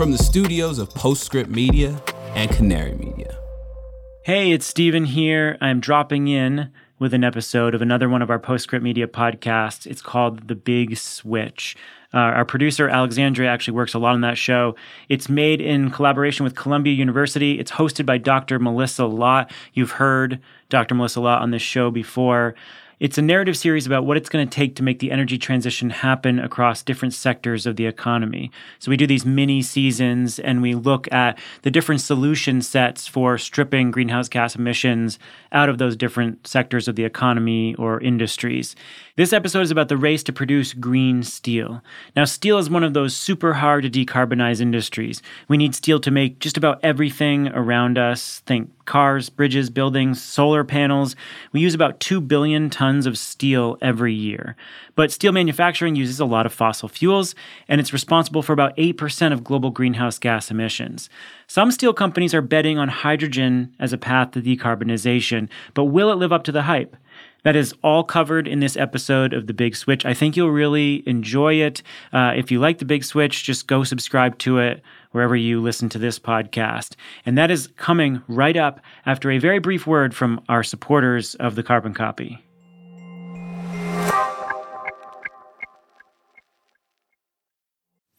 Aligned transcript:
from 0.00 0.12
the 0.12 0.16
studios 0.16 0.78
of 0.78 0.88
Postscript 0.94 1.50
Media 1.50 2.02
and 2.34 2.50
Canary 2.50 2.94
Media. 2.94 3.38
Hey, 4.22 4.50
it's 4.50 4.64
Stephen 4.64 5.04
here. 5.04 5.58
I'm 5.60 5.78
dropping 5.78 6.26
in 6.26 6.72
with 6.98 7.12
an 7.12 7.22
episode 7.22 7.74
of 7.74 7.82
another 7.82 8.08
one 8.08 8.22
of 8.22 8.30
our 8.30 8.38
Postscript 8.38 8.82
Media 8.82 9.06
podcasts. 9.06 9.86
It's 9.86 10.00
called 10.00 10.48
The 10.48 10.54
Big 10.54 10.96
Switch. 10.96 11.76
Uh, 12.14 12.16
our 12.16 12.46
producer, 12.46 12.88
Alexandria, 12.88 13.50
actually 13.50 13.74
works 13.74 13.92
a 13.92 13.98
lot 13.98 14.14
on 14.14 14.22
that 14.22 14.38
show. 14.38 14.74
It's 15.10 15.28
made 15.28 15.60
in 15.60 15.90
collaboration 15.90 16.44
with 16.44 16.56
Columbia 16.56 16.94
University. 16.94 17.58
It's 17.60 17.72
hosted 17.72 18.06
by 18.06 18.16
Dr. 18.16 18.58
Melissa 18.58 19.04
Lott. 19.04 19.52
You've 19.74 19.90
heard 19.90 20.40
Dr. 20.70 20.94
Melissa 20.94 21.20
Lott 21.20 21.42
on 21.42 21.50
this 21.50 21.60
show 21.60 21.90
before. 21.90 22.54
It's 23.00 23.16
a 23.16 23.22
narrative 23.22 23.56
series 23.56 23.86
about 23.86 24.04
what 24.04 24.18
it's 24.18 24.28
going 24.28 24.46
to 24.46 24.54
take 24.54 24.76
to 24.76 24.82
make 24.82 24.98
the 24.98 25.10
energy 25.10 25.38
transition 25.38 25.88
happen 25.88 26.38
across 26.38 26.82
different 26.82 27.14
sectors 27.14 27.64
of 27.64 27.76
the 27.76 27.86
economy. 27.86 28.50
So 28.78 28.90
we 28.90 28.98
do 28.98 29.06
these 29.06 29.24
mini 29.24 29.62
seasons 29.62 30.38
and 30.38 30.60
we 30.60 30.74
look 30.74 31.10
at 31.10 31.38
the 31.62 31.70
different 31.70 32.02
solution 32.02 32.60
sets 32.60 33.06
for 33.06 33.38
stripping 33.38 33.90
greenhouse 33.90 34.28
gas 34.28 34.54
emissions 34.54 35.18
out 35.50 35.70
of 35.70 35.78
those 35.78 35.96
different 35.96 36.46
sectors 36.46 36.88
of 36.88 36.96
the 36.96 37.04
economy 37.04 37.74
or 37.76 38.02
industries. 38.02 38.76
This 39.16 39.32
episode 39.32 39.62
is 39.62 39.70
about 39.70 39.88
the 39.88 39.96
race 39.96 40.22
to 40.24 40.32
produce 40.34 40.74
green 40.74 41.22
steel. 41.22 41.82
Now, 42.14 42.26
steel 42.26 42.58
is 42.58 42.68
one 42.68 42.84
of 42.84 42.92
those 42.92 43.16
super 43.16 43.54
hard 43.54 43.84
to 43.84 43.90
decarbonize 43.90 44.60
industries. 44.60 45.22
We 45.48 45.56
need 45.56 45.74
steel 45.74 46.00
to 46.00 46.10
make 46.10 46.38
just 46.38 46.58
about 46.58 46.80
everything 46.82 47.48
around 47.48 47.96
us. 47.96 48.40
Think 48.40 48.70
cars, 48.90 49.30
bridges, 49.30 49.70
buildings, 49.70 50.20
solar 50.20 50.64
panels. 50.64 51.14
We 51.52 51.60
use 51.60 51.74
about 51.74 52.00
2 52.00 52.20
billion 52.20 52.70
tons 52.70 53.06
of 53.06 53.16
steel 53.16 53.78
every 53.80 54.12
year. 54.12 54.56
But 54.96 55.12
steel 55.12 55.30
manufacturing 55.30 55.94
uses 55.94 56.18
a 56.18 56.24
lot 56.24 56.44
of 56.44 56.52
fossil 56.52 56.88
fuels, 56.88 57.36
and 57.68 57.80
it's 57.80 57.92
responsible 57.92 58.42
for 58.42 58.52
about 58.52 58.76
8% 58.76 59.32
of 59.32 59.44
global 59.44 59.70
greenhouse 59.70 60.18
gas 60.18 60.50
emissions. 60.50 61.08
Some 61.46 61.70
steel 61.70 61.92
companies 61.92 62.34
are 62.34 62.42
betting 62.42 62.78
on 62.78 62.88
hydrogen 62.88 63.76
as 63.78 63.92
a 63.92 63.98
path 63.98 64.32
to 64.32 64.42
decarbonization, 64.42 65.48
but 65.74 65.84
will 65.84 66.10
it 66.10 66.16
live 66.16 66.32
up 66.32 66.42
to 66.44 66.52
the 66.52 66.62
hype? 66.62 66.96
That 67.44 67.56
is 67.56 67.72
all 67.82 68.02
covered 68.02 68.48
in 68.48 68.58
this 68.58 68.76
episode 68.76 69.32
of 69.32 69.46
The 69.46 69.54
Big 69.54 69.76
Switch. 69.76 70.04
I 70.04 70.14
think 70.14 70.36
you'll 70.36 70.50
really 70.50 71.02
enjoy 71.08 71.54
it. 71.54 71.82
Uh, 72.12 72.32
if 72.36 72.50
you 72.50 72.58
like 72.58 72.78
The 72.78 72.84
Big 72.84 73.04
Switch, 73.04 73.44
just 73.44 73.68
go 73.68 73.84
subscribe 73.84 74.36
to 74.38 74.58
it 74.58 74.82
wherever 75.12 75.36
you 75.36 75.60
listen 75.60 75.88
to 75.90 75.98
this 75.98 76.18
podcast. 76.18 76.94
And 77.26 77.36
that 77.38 77.50
is 77.50 77.68
coming 77.76 78.22
right 78.28 78.56
up 78.56 78.80
after 79.06 79.30
a 79.30 79.38
very 79.38 79.58
brief 79.58 79.86
word 79.86 80.14
from 80.14 80.42
our 80.48 80.62
supporters 80.62 81.34
of 81.36 81.54
the 81.54 81.62
Carbon 81.62 81.94
Copy. 81.94 82.44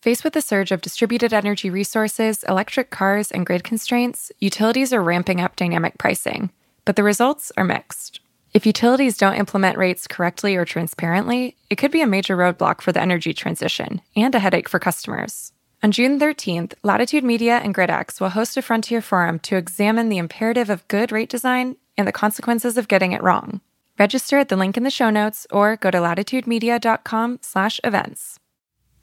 Faced 0.01 0.23
with 0.23 0.33
the 0.33 0.41
surge 0.41 0.71
of 0.71 0.81
distributed 0.81 1.31
energy 1.31 1.69
resources, 1.69 2.43
electric 2.49 2.89
cars, 2.89 3.31
and 3.31 3.45
grid 3.45 3.63
constraints, 3.63 4.31
utilities 4.39 4.91
are 4.91 5.03
ramping 5.03 5.39
up 5.39 5.55
dynamic 5.55 5.99
pricing. 5.99 6.49
But 6.85 6.95
the 6.95 7.03
results 7.03 7.51
are 7.55 7.63
mixed. 7.63 8.19
If 8.53 8.65
utilities 8.65 9.15
don't 9.15 9.35
implement 9.35 9.77
rates 9.77 10.07
correctly 10.07 10.55
or 10.55 10.65
transparently, 10.65 11.55
it 11.69 11.75
could 11.75 11.91
be 11.91 12.01
a 12.01 12.07
major 12.07 12.35
roadblock 12.35 12.81
for 12.81 12.91
the 12.91 13.01
energy 13.01 13.33
transition 13.33 14.01
and 14.15 14.33
a 14.33 14.39
headache 14.39 14.67
for 14.67 14.79
customers. 14.79 15.50
On 15.83 15.91
June 15.91 16.19
13th, 16.19 16.75
Latitude 16.83 17.23
Media 17.23 17.57
and 17.57 17.73
GridX 17.73 18.21
will 18.21 18.29
host 18.29 18.55
a 18.55 18.61
Frontier 18.61 19.01
Forum 19.01 19.39
to 19.39 19.55
examine 19.55 20.09
the 20.09 20.19
imperative 20.19 20.69
of 20.69 20.87
good 20.87 21.11
rate 21.11 21.29
design 21.29 21.75
and 21.97 22.07
the 22.07 22.11
consequences 22.11 22.77
of 22.77 22.87
getting 22.87 23.13
it 23.13 23.23
wrong. 23.23 23.61
Register 23.97 24.37
at 24.37 24.49
the 24.49 24.55
link 24.55 24.77
in 24.77 24.83
the 24.83 24.91
show 24.91 25.09
notes 25.09 25.47
or 25.49 25.75
go 25.75 25.89
to 25.89 25.97
latitudemedia.com/events. 25.97 28.39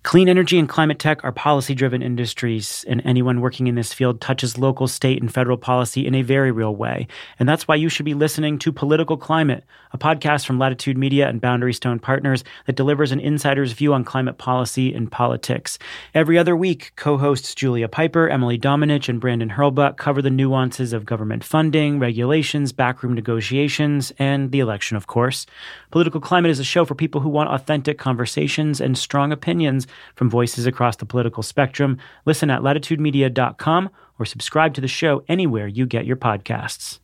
Clean 0.08 0.26
energy 0.26 0.58
and 0.58 0.70
climate 0.70 0.98
tech 0.98 1.22
are 1.22 1.32
policy 1.32 1.74
driven 1.74 2.00
industries, 2.00 2.82
and 2.88 3.02
anyone 3.04 3.42
working 3.42 3.66
in 3.66 3.74
this 3.74 3.92
field 3.92 4.22
touches 4.22 4.56
local, 4.56 4.88
state, 4.88 5.20
and 5.20 5.30
federal 5.30 5.58
policy 5.58 6.06
in 6.06 6.14
a 6.14 6.22
very 6.22 6.50
real 6.50 6.74
way. 6.74 7.06
And 7.38 7.46
that's 7.46 7.68
why 7.68 7.74
you 7.74 7.90
should 7.90 8.06
be 8.06 8.14
listening 8.14 8.58
to 8.60 8.72
Political 8.72 9.18
Climate, 9.18 9.64
a 9.92 9.98
podcast 9.98 10.46
from 10.46 10.58
Latitude 10.58 10.96
Media 10.96 11.28
and 11.28 11.42
Boundary 11.42 11.74
Stone 11.74 11.98
Partners 11.98 12.42
that 12.64 12.74
delivers 12.74 13.12
an 13.12 13.20
insider's 13.20 13.72
view 13.72 13.92
on 13.92 14.02
climate 14.02 14.38
policy 14.38 14.94
and 14.94 15.12
politics. 15.12 15.78
Every 16.14 16.38
other 16.38 16.56
week, 16.56 16.92
co 16.96 17.18
hosts 17.18 17.54
Julia 17.54 17.86
Pyper, 17.86 18.30
Emily 18.30 18.58
Domenech, 18.58 19.10
and 19.10 19.20
Brandon 19.20 19.50
Hurlbut 19.50 19.98
cover 19.98 20.22
the 20.22 20.30
nuances 20.30 20.94
of 20.94 21.04
government 21.04 21.44
funding, 21.44 21.98
regulations, 21.98 22.72
backroom 22.72 23.12
negotiations, 23.12 24.10
and 24.18 24.52
the 24.52 24.60
election, 24.60 24.96
of 24.96 25.06
course. 25.06 25.44
Political 25.90 26.22
Climate 26.22 26.50
is 26.50 26.60
a 26.60 26.64
show 26.64 26.86
for 26.86 26.94
people 26.94 27.20
who 27.20 27.28
want 27.28 27.50
authentic 27.50 27.98
conversations 27.98 28.80
and 28.80 28.96
strong 28.96 29.32
opinions 29.32 29.86
from 30.14 30.30
voices 30.30 30.66
across 30.66 30.96
the 30.96 31.06
political 31.06 31.42
spectrum. 31.42 31.98
Listen 32.24 32.50
at 32.50 32.62
latitudemedia.com 32.62 33.90
or 34.18 34.24
subscribe 34.24 34.74
to 34.74 34.80
the 34.80 34.88
show 34.88 35.22
anywhere 35.28 35.66
you 35.66 35.86
get 35.86 36.06
your 36.06 36.16
podcasts. 36.16 36.98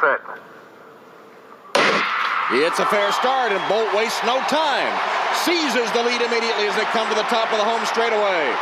Set. 0.00 0.20
It's 2.50 2.78
a 2.78 2.86
fair 2.86 3.12
start, 3.12 3.52
and 3.52 3.68
Bolt 3.68 3.92
wastes 3.94 4.22
no 4.24 4.40
time. 4.42 4.92
Seizes 5.34 5.92
the 5.92 6.02
lead 6.02 6.22
immediately 6.22 6.66
as 6.66 6.76
they 6.76 6.84
come 6.84 7.08
to 7.08 7.14
the 7.14 7.22
top 7.22 7.52
of 7.52 7.58
the 7.58 7.64
home 7.64 7.84
straightaway. 7.84 8.54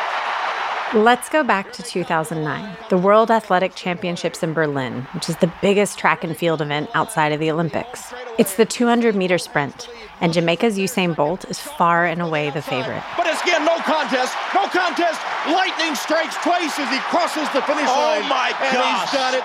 Let's 0.94 1.28
go 1.28 1.44
back 1.44 1.72
to 1.72 1.82
2009, 1.82 2.76
the 2.90 2.98
World 2.98 3.30
Athletic 3.30 3.74
Championships 3.74 4.42
in 4.42 4.52
Berlin, 4.54 5.02
which 5.14 5.28
is 5.28 5.36
the 5.36 5.52
biggest 5.60 5.98
track 5.98 6.24
and 6.24 6.36
field 6.36 6.62
event 6.62 6.90
outside 6.94 7.32
of 7.32 7.40
the 7.40 7.50
Olympics. 7.50 8.12
It's 8.38 8.56
the 8.56 8.66
200 8.66 9.16
meter 9.16 9.38
sprint, 9.38 9.88
and 10.20 10.32
Jamaica's 10.32 10.76
Usain 10.76 11.16
Bolt 11.16 11.46
is 11.48 11.58
far 11.58 12.04
and 12.04 12.20
away 12.20 12.50
the 12.50 12.60
favorite. 12.60 13.02
But 13.16 13.26
it's 13.26 13.40
again 13.40 13.64
no 13.64 13.78
contest, 13.80 14.36
no 14.52 14.68
contest. 14.68 15.20
Lightning 15.48 15.94
strikes 15.94 16.36
twice 16.44 16.78
as 16.78 16.90
he 16.92 16.98
crosses 17.08 17.48
the 17.56 17.62
finish 17.62 17.88
line. 17.88 18.20
Oh 18.20 18.20
line. 18.20 18.28
my 18.28 18.52
And 18.60 18.76
he's 18.76 19.12
done 19.16 19.34
it. 19.40 19.44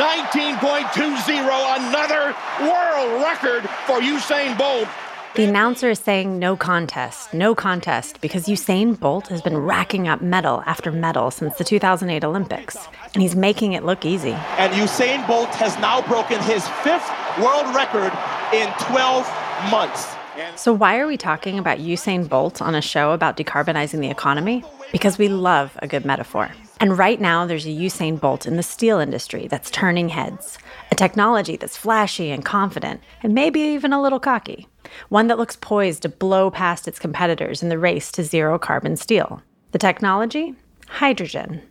19.20, 0.00 1.44
another 1.76 2.34
world 2.64 3.20
record 3.20 3.68
for 3.84 4.00
Usain 4.00 4.56
Bolt. 4.56 4.88
The 5.34 5.44
announcer 5.44 5.88
is 5.88 5.98
saying 5.98 6.38
no 6.38 6.56
contest, 6.56 7.32
no 7.32 7.54
contest, 7.54 8.20
because 8.20 8.44
Usain 8.44 9.00
Bolt 9.00 9.28
has 9.28 9.40
been 9.40 9.56
racking 9.56 10.06
up 10.06 10.20
medal 10.20 10.62
after 10.66 10.92
medal 10.92 11.30
since 11.30 11.56
the 11.56 11.64
2008 11.64 12.22
Olympics, 12.22 12.76
and 13.14 13.22
he's 13.22 13.34
making 13.34 13.72
it 13.72 13.82
look 13.82 14.04
easy. 14.04 14.32
And 14.58 14.74
Usain 14.74 15.26
Bolt 15.26 15.48
has 15.54 15.78
now 15.78 16.02
broken 16.02 16.38
his 16.42 16.68
fifth 16.84 17.10
world 17.40 17.74
record 17.74 18.12
in 18.52 18.70
12 18.92 19.26
months. 19.70 20.14
So, 20.56 20.70
why 20.70 20.98
are 20.98 21.06
we 21.06 21.16
talking 21.16 21.58
about 21.58 21.78
Usain 21.78 22.28
Bolt 22.28 22.60
on 22.60 22.74
a 22.74 22.82
show 22.82 23.12
about 23.12 23.38
decarbonizing 23.38 24.00
the 24.00 24.10
economy? 24.10 24.62
Because 24.92 25.16
we 25.16 25.28
love 25.28 25.78
a 25.80 25.88
good 25.88 26.04
metaphor. 26.04 26.50
And 26.78 26.98
right 26.98 27.20
now, 27.20 27.46
there's 27.46 27.64
a 27.64 27.70
Usain 27.70 28.20
Bolt 28.20 28.44
in 28.44 28.56
the 28.56 28.62
steel 28.62 28.98
industry 28.98 29.46
that's 29.46 29.70
turning 29.70 30.10
heads. 30.10 30.58
A 30.92 30.94
technology 30.94 31.56
that's 31.56 31.74
flashy 31.74 32.30
and 32.30 32.44
confident, 32.44 33.00
and 33.22 33.32
maybe 33.32 33.60
even 33.60 33.94
a 33.94 34.02
little 34.02 34.20
cocky. 34.20 34.68
One 35.08 35.26
that 35.28 35.38
looks 35.38 35.56
poised 35.56 36.02
to 36.02 36.10
blow 36.10 36.50
past 36.50 36.86
its 36.86 36.98
competitors 36.98 37.62
in 37.62 37.70
the 37.70 37.78
race 37.78 38.12
to 38.12 38.22
zero 38.22 38.58
carbon 38.58 38.96
steel. 38.96 39.40
The 39.70 39.78
technology? 39.78 40.54
Hydrogen. 40.88 41.62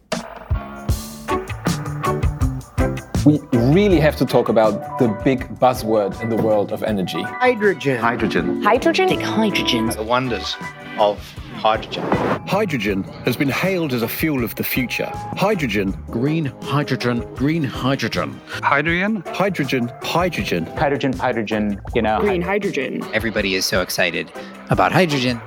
We 3.23 3.39
really 3.53 3.99
have 3.99 4.15
to 4.15 4.25
talk 4.25 4.49
about 4.49 4.97
the 4.97 5.09
big 5.23 5.47
buzzword 5.59 6.19
in 6.19 6.29
the 6.29 6.37
world 6.37 6.71
of 6.71 6.81
energy. 6.81 7.21
Hydrogen. 7.21 7.99
Hydrogen. 7.99 8.63
Hydrogen? 8.63 9.07
Think 9.07 9.21
hydrogen. 9.21 9.85
The 9.89 10.01
wonders 10.01 10.57
of 10.97 11.19
hydrogen. 11.61 12.03
Hydrogen 12.47 13.03
has 13.23 13.37
been 13.37 13.49
hailed 13.49 13.93
as 13.93 14.01
a 14.01 14.07
fuel 14.07 14.43
of 14.43 14.55
the 14.55 14.63
future. 14.63 15.05
Hydrogen. 15.37 15.91
Green 16.09 16.45
hydrogen. 16.63 17.19
Green 17.35 17.63
hydrogen. 17.63 18.41
Hydrogen. 18.63 19.23
Hydrogen. 19.27 19.87
Hydrogen. 20.01 20.65
Hydrogen, 20.65 21.13
hydrogen, 21.13 21.79
you 21.93 22.01
know. 22.01 22.19
Green 22.19 22.41
hydrogen. 22.41 23.03
Everybody 23.13 23.53
is 23.53 23.63
so 23.63 23.81
excited 23.81 24.31
about 24.71 24.91
hydrogen. 24.91 25.39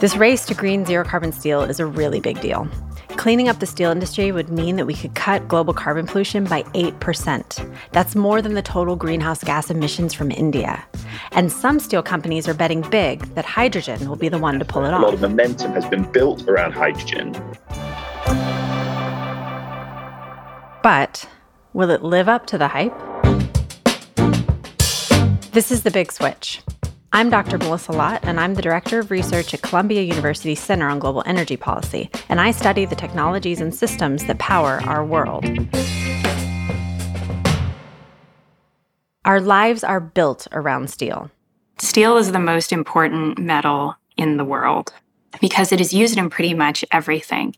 This 0.00 0.16
race 0.16 0.46
to 0.46 0.54
green 0.54 0.86
zero 0.86 1.04
carbon 1.04 1.32
steel 1.32 1.62
is 1.62 1.78
a 1.78 1.86
really 1.86 2.18
big 2.18 2.40
deal. 2.40 2.66
Cleaning 3.16 3.48
up 3.48 3.60
the 3.60 3.66
steel 3.66 3.90
industry 3.90 4.32
would 4.32 4.48
mean 4.48 4.76
that 4.76 4.86
we 4.86 4.94
could 4.94 5.14
cut 5.14 5.46
global 5.46 5.72
carbon 5.72 6.06
pollution 6.06 6.44
by 6.44 6.62
8%. 6.74 7.76
That's 7.92 8.14
more 8.14 8.42
than 8.42 8.54
the 8.54 8.62
total 8.62 8.96
greenhouse 8.96 9.44
gas 9.44 9.70
emissions 9.70 10.12
from 10.12 10.30
India. 10.30 10.84
And 11.30 11.52
some 11.52 11.78
steel 11.78 12.02
companies 12.02 12.48
are 12.48 12.54
betting 12.54 12.82
big 12.90 13.22
that 13.34 13.44
hydrogen 13.44 14.08
will 14.08 14.16
be 14.16 14.28
the 14.28 14.38
one 14.38 14.58
to 14.58 14.64
pull 14.64 14.84
it 14.84 14.92
off. 14.92 15.02
A 15.02 15.04
lot 15.04 15.14
of 15.14 15.20
momentum 15.20 15.72
has 15.72 15.84
been 15.86 16.10
built 16.10 16.48
around 16.48 16.72
hydrogen. 16.72 17.32
But 20.82 21.28
will 21.74 21.90
it 21.90 22.02
live 22.02 22.28
up 22.28 22.46
to 22.46 22.58
the 22.58 22.68
hype? 22.68 22.98
This 25.52 25.70
is 25.70 25.82
The 25.82 25.90
Big 25.90 26.10
Switch. 26.10 26.62
I'm 27.14 27.28
Dr. 27.28 27.58
Melissa 27.58 27.92
Lott, 27.92 28.20
and 28.22 28.40
I'm 28.40 28.54
the 28.54 28.62
Director 28.62 28.98
of 28.98 29.10
Research 29.10 29.52
at 29.52 29.60
Columbia 29.60 30.00
University 30.00 30.54
Center 30.54 30.88
on 30.88 30.98
Global 30.98 31.22
Energy 31.26 31.58
Policy, 31.58 32.08
and 32.30 32.40
I 32.40 32.52
study 32.52 32.86
the 32.86 32.96
technologies 32.96 33.60
and 33.60 33.74
systems 33.74 34.24
that 34.24 34.38
power 34.38 34.80
our 34.84 35.04
world. 35.04 35.44
Our 39.26 39.42
lives 39.42 39.84
are 39.84 40.00
built 40.00 40.48
around 40.52 40.88
steel. 40.88 41.30
Steel 41.76 42.16
is 42.16 42.32
the 42.32 42.38
most 42.38 42.72
important 42.72 43.38
metal 43.38 43.94
in 44.16 44.38
the 44.38 44.44
world 44.44 44.94
because 45.38 45.70
it 45.70 45.82
is 45.82 45.92
used 45.92 46.16
in 46.16 46.30
pretty 46.30 46.54
much 46.54 46.82
everything. 46.92 47.54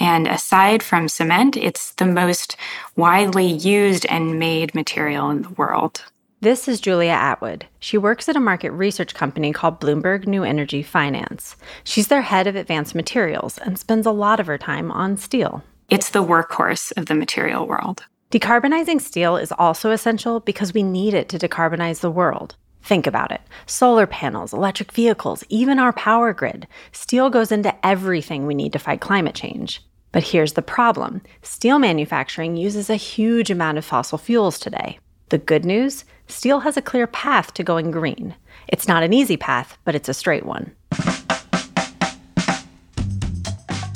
And 0.00 0.26
aside 0.26 0.82
from 0.82 1.08
cement, 1.08 1.56
it's 1.56 1.92
the 1.92 2.06
most 2.06 2.56
widely 2.96 3.46
used 3.46 4.04
and 4.06 4.40
made 4.40 4.74
material 4.74 5.30
in 5.30 5.42
the 5.42 5.50
world. 5.50 6.02
This 6.42 6.68
is 6.68 6.82
Julia 6.82 7.14
Attwood. 7.14 7.62
She 7.80 7.96
works 7.96 8.28
at 8.28 8.36
a 8.36 8.40
market 8.40 8.70
research 8.72 9.14
company 9.14 9.54
called 9.54 9.80
Bloomberg 9.80 10.26
New 10.26 10.44
Energy 10.44 10.82
Finance. 10.82 11.56
She's 11.82 12.08
their 12.08 12.20
head 12.20 12.46
of 12.46 12.54
advanced 12.54 12.94
materials 12.94 13.56
and 13.56 13.78
spends 13.78 14.04
a 14.04 14.10
lot 14.10 14.38
of 14.38 14.46
her 14.46 14.58
time 14.58 14.92
on 14.92 15.16
steel. 15.16 15.64
It's 15.88 16.10
the 16.10 16.22
workhorse 16.22 16.92
of 16.98 17.06
the 17.06 17.14
material 17.14 17.66
world. 17.66 18.04
Decarbonizing 18.30 19.00
steel 19.00 19.38
is 19.38 19.50
also 19.50 19.92
essential 19.92 20.40
because 20.40 20.74
we 20.74 20.82
need 20.82 21.14
it 21.14 21.30
to 21.30 21.38
decarbonize 21.38 22.00
the 22.00 22.10
world. 22.10 22.54
Think 22.82 23.06
about 23.06 23.32
it 23.32 23.40
solar 23.64 24.06
panels, 24.06 24.52
electric 24.52 24.92
vehicles, 24.92 25.42
even 25.48 25.78
our 25.78 25.94
power 25.94 26.34
grid. 26.34 26.68
Steel 26.92 27.30
goes 27.30 27.50
into 27.50 27.74
everything 27.84 28.46
we 28.46 28.54
need 28.54 28.74
to 28.74 28.78
fight 28.78 29.00
climate 29.00 29.34
change. 29.34 29.82
But 30.12 30.24
here's 30.24 30.52
the 30.52 30.60
problem 30.60 31.22
steel 31.40 31.78
manufacturing 31.78 32.58
uses 32.58 32.90
a 32.90 32.96
huge 32.96 33.50
amount 33.50 33.78
of 33.78 33.86
fossil 33.86 34.18
fuels 34.18 34.58
today. 34.58 34.98
The 35.28 35.38
good 35.38 35.64
news 35.64 36.04
steel 36.28 36.60
has 36.60 36.76
a 36.76 36.82
clear 36.82 37.08
path 37.08 37.52
to 37.54 37.64
going 37.64 37.90
green. 37.90 38.36
It's 38.68 38.86
not 38.86 39.02
an 39.02 39.12
easy 39.12 39.36
path, 39.36 39.76
but 39.84 39.96
it's 39.96 40.08
a 40.08 40.14
straight 40.14 40.46
one. 40.46 40.70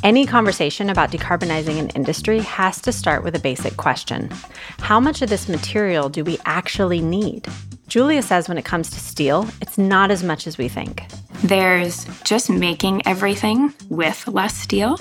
Any 0.02 0.26
conversation 0.26 0.90
about 0.90 1.12
decarbonizing 1.12 1.78
an 1.78 1.90
industry 1.90 2.40
has 2.40 2.80
to 2.82 2.90
start 2.90 3.22
with 3.22 3.36
a 3.36 3.38
basic 3.38 3.76
question 3.76 4.28
How 4.80 4.98
much 4.98 5.22
of 5.22 5.28
this 5.28 5.48
material 5.48 6.08
do 6.08 6.24
we 6.24 6.36
actually 6.46 7.00
need? 7.00 7.46
Julia 7.86 8.22
says 8.22 8.48
when 8.48 8.58
it 8.58 8.64
comes 8.64 8.90
to 8.90 8.98
steel, 8.98 9.46
it's 9.60 9.78
not 9.78 10.10
as 10.10 10.24
much 10.24 10.48
as 10.48 10.58
we 10.58 10.68
think. 10.68 11.04
There's 11.44 12.06
just 12.24 12.50
making 12.50 13.06
everything 13.06 13.72
with 13.88 14.26
less 14.26 14.56
steel. 14.56 14.98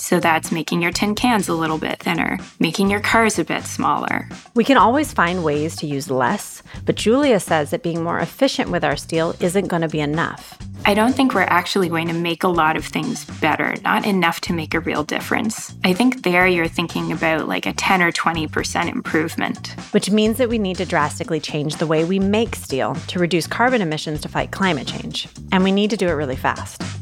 So 0.00 0.18
that's 0.18 0.50
making 0.50 0.80
your 0.80 0.92
tin 0.92 1.14
cans 1.14 1.48
a 1.48 1.54
little 1.54 1.78
bit 1.78 2.00
thinner, 2.00 2.38
making 2.58 2.90
your 2.90 3.00
cars 3.00 3.38
a 3.38 3.44
bit 3.44 3.64
smaller. 3.64 4.28
We 4.54 4.64
can 4.64 4.78
always 4.78 5.12
find 5.12 5.44
ways 5.44 5.76
to 5.76 5.86
use 5.86 6.10
less, 6.10 6.62
but 6.86 6.96
Julia 6.96 7.38
says 7.38 7.70
that 7.70 7.82
being 7.82 8.02
more 8.02 8.18
efficient 8.18 8.70
with 8.70 8.82
our 8.82 8.96
steel 8.96 9.34
isn't 9.40 9.68
going 9.68 9.82
to 9.82 9.88
be 9.88 10.00
enough. 10.00 10.58
I 10.86 10.94
don't 10.94 11.14
think 11.14 11.34
we're 11.34 11.42
actually 11.42 11.90
going 11.90 12.08
to 12.08 12.14
make 12.14 12.42
a 12.42 12.48
lot 12.48 12.76
of 12.76 12.86
things 12.86 13.26
better, 13.40 13.74
not 13.84 14.06
enough 14.06 14.40
to 14.42 14.54
make 14.54 14.72
a 14.72 14.80
real 14.80 15.04
difference. 15.04 15.74
I 15.84 15.92
think 15.92 16.22
there 16.22 16.46
you're 16.46 16.68
thinking 16.68 17.12
about 17.12 17.46
like 17.46 17.66
a 17.66 17.74
10 17.74 18.00
or 18.00 18.10
20% 18.10 18.90
improvement. 18.90 19.68
Which 19.92 20.10
means 20.10 20.38
that 20.38 20.48
we 20.48 20.58
need 20.58 20.78
to 20.78 20.86
drastically 20.86 21.40
change 21.40 21.76
the 21.76 21.86
way 21.86 22.04
we 22.04 22.18
make 22.18 22.56
steel 22.56 22.94
to 22.94 23.18
reduce 23.18 23.46
carbon 23.46 23.82
emissions 23.82 24.22
to 24.22 24.28
fight 24.28 24.50
climate 24.50 24.86
change. 24.86 25.28
And 25.52 25.62
we 25.62 25.72
need 25.72 25.90
to 25.90 25.98
do 25.98 26.08
it 26.08 26.12
really 26.12 26.36
fast. 26.36 26.99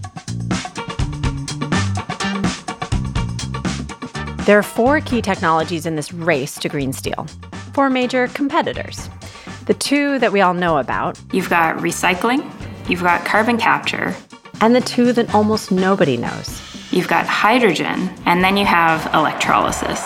There 4.49 4.59
are 4.59 4.63
four 4.63 5.03
key 5.03 5.21
technologies 5.21 5.85
in 5.85 5.97
this 5.97 6.11
race 6.11 6.55
to 6.61 6.71
green 6.71 6.95
steel, 6.95 7.27
four 7.75 7.91
major 7.91 8.29
competitors. 8.29 9.11
The 9.67 9.75
two 9.75 10.19
that 10.21 10.33
we 10.33 10.41
all 10.41 10.55
know 10.55 10.79
about 10.79 11.21
you've 11.35 11.51
got 11.51 11.77
recycling, 11.77 12.51
you've 12.89 13.03
got 13.03 13.27
carbon 13.27 13.59
capture, 13.59 14.17
and 14.63 14.75
the 14.75 14.81
two 14.81 15.13
that 15.13 15.35
almost 15.35 15.71
nobody 15.71 16.17
knows 16.17 16.63
you've 16.91 17.09
got 17.09 17.27
hydrogen, 17.27 18.09
and 18.25 18.43
then 18.43 18.57
you 18.57 18.65
have 18.65 19.13
electrolysis. 19.13 20.01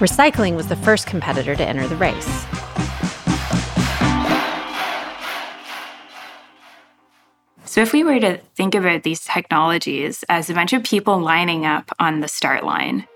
Recycling 0.00 0.56
was 0.56 0.68
the 0.68 0.76
first 0.76 1.06
competitor 1.06 1.54
to 1.54 1.68
enter 1.68 1.86
the 1.86 1.96
race. 1.96 2.46
So, 7.76 7.82
if 7.82 7.92
we 7.92 8.04
were 8.04 8.18
to 8.20 8.38
think 8.54 8.74
about 8.74 9.02
these 9.02 9.22
technologies 9.22 10.24
as 10.30 10.48
a 10.48 10.54
bunch 10.54 10.72
of 10.72 10.82
people 10.82 11.18
lining 11.18 11.66
up 11.66 11.92
on 11.98 12.20
the 12.20 12.26
start 12.26 12.64
line, 12.64 13.06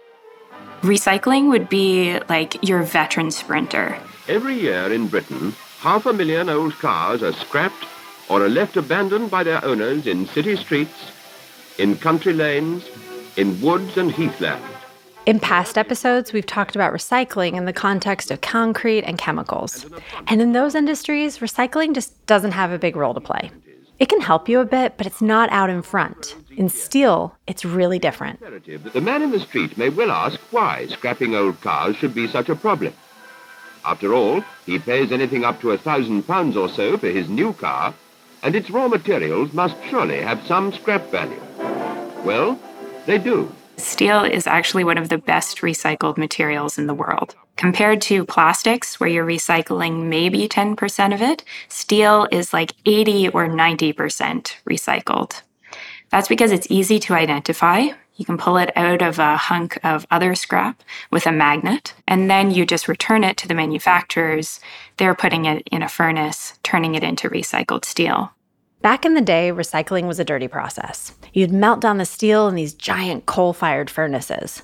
recycling 0.82 1.48
would 1.48 1.70
be 1.70 2.20
like 2.28 2.62
your 2.62 2.82
veteran 2.82 3.30
sprinter. 3.30 3.98
Every 4.28 4.52
year 4.52 4.92
in 4.92 5.08
Britain, 5.08 5.54
half 5.78 6.04
a 6.04 6.12
million 6.12 6.50
old 6.50 6.74
cars 6.74 7.22
are 7.22 7.32
scrapped 7.32 7.86
or 8.28 8.44
are 8.44 8.50
left 8.50 8.76
abandoned 8.76 9.30
by 9.30 9.44
their 9.44 9.64
owners 9.64 10.06
in 10.06 10.26
city 10.26 10.56
streets, 10.56 11.10
in 11.78 11.96
country 11.96 12.34
lanes, 12.34 12.86
in 13.38 13.58
woods 13.62 13.96
and 13.96 14.12
heathland. 14.12 14.62
In 15.24 15.40
past 15.40 15.78
episodes, 15.78 16.34
we've 16.34 16.44
talked 16.44 16.74
about 16.74 16.92
recycling 16.92 17.54
in 17.54 17.64
the 17.64 17.72
context 17.72 18.30
of 18.30 18.42
concrete 18.42 19.04
and 19.04 19.16
chemicals. 19.16 19.86
And 20.26 20.42
in 20.42 20.52
those 20.52 20.74
industries, 20.74 21.38
recycling 21.38 21.94
just 21.94 22.26
doesn't 22.26 22.52
have 22.52 22.72
a 22.72 22.78
big 22.78 22.94
role 22.94 23.14
to 23.14 23.22
play. 23.22 23.50
It 24.00 24.08
can 24.08 24.22
help 24.22 24.48
you 24.48 24.60
a 24.60 24.64
bit, 24.64 24.94
but 24.96 25.06
it's 25.06 25.20
not 25.20 25.52
out 25.52 25.68
in 25.68 25.82
front. 25.82 26.34
In 26.56 26.70
steel, 26.70 27.36
it's 27.46 27.66
really 27.66 27.98
different. 27.98 28.40
The 28.40 29.00
man 29.02 29.22
in 29.22 29.30
the 29.30 29.40
street 29.40 29.76
may 29.76 29.90
well 29.90 30.10
ask 30.10 30.40
why 30.50 30.86
scrapping 30.86 31.34
old 31.34 31.60
cars 31.60 31.96
should 31.96 32.14
be 32.14 32.26
such 32.26 32.48
a 32.48 32.56
problem. 32.56 32.94
After 33.84 34.14
all, 34.14 34.42
he 34.64 34.78
pays 34.78 35.12
anything 35.12 35.44
up 35.44 35.60
to 35.60 35.72
a 35.72 35.78
thousand 35.78 36.22
pounds 36.26 36.56
or 36.56 36.70
so 36.70 36.96
for 36.96 37.08
his 37.08 37.28
new 37.28 37.52
car, 37.52 37.92
and 38.42 38.56
its 38.56 38.70
raw 38.70 38.88
materials 38.88 39.52
must 39.52 39.76
surely 39.90 40.22
have 40.22 40.46
some 40.46 40.72
scrap 40.72 41.10
value. 41.10 41.42
Well, 42.24 42.58
they 43.04 43.18
do. 43.18 43.52
Steel 43.82 44.24
is 44.24 44.46
actually 44.46 44.84
one 44.84 44.98
of 44.98 45.08
the 45.08 45.18
best 45.18 45.58
recycled 45.58 46.18
materials 46.18 46.78
in 46.78 46.86
the 46.86 46.94
world. 46.94 47.34
Compared 47.56 48.00
to 48.02 48.24
plastics, 48.24 49.00
where 49.00 49.08
you're 49.08 49.26
recycling 49.26 50.04
maybe 50.04 50.48
10% 50.48 51.14
of 51.14 51.22
it, 51.22 51.44
steel 51.68 52.28
is 52.30 52.52
like 52.52 52.72
80 52.86 53.28
or 53.30 53.48
90% 53.48 53.94
recycled. 54.68 55.42
That's 56.10 56.28
because 56.28 56.52
it's 56.52 56.66
easy 56.70 56.98
to 57.00 57.14
identify. 57.14 57.88
You 58.16 58.24
can 58.24 58.38
pull 58.38 58.58
it 58.58 58.70
out 58.76 59.02
of 59.02 59.18
a 59.18 59.36
hunk 59.36 59.78
of 59.82 60.06
other 60.10 60.34
scrap 60.34 60.82
with 61.10 61.26
a 61.26 61.32
magnet, 61.32 61.94
and 62.06 62.30
then 62.30 62.50
you 62.50 62.66
just 62.66 62.88
return 62.88 63.24
it 63.24 63.36
to 63.38 63.48
the 63.48 63.54
manufacturers. 63.54 64.60
They're 64.98 65.14
putting 65.14 65.46
it 65.46 65.66
in 65.70 65.82
a 65.82 65.88
furnace, 65.88 66.58
turning 66.62 66.94
it 66.94 67.04
into 67.04 67.30
recycled 67.30 67.84
steel. 67.84 68.32
Back 68.82 69.04
in 69.04 69.12
the 69.12 69.20
day, 69.20 69.52
recycling 69.52 70.06
was 70.06 70.18
a 70.18 70.24
dirty 70.24 70.48
process. 70.48 71.12
You'd 71.34 71.52
melt 71.52 71.80
down 71.80 71.98
the 71.98 72.06
steel 72.06 72.48
in 72.48 72.54
these 72.54 72.72
giant 72.72 73.26
coal 73.26 73.52
fired 73.52 73.90
furnaces. 73.90 74.62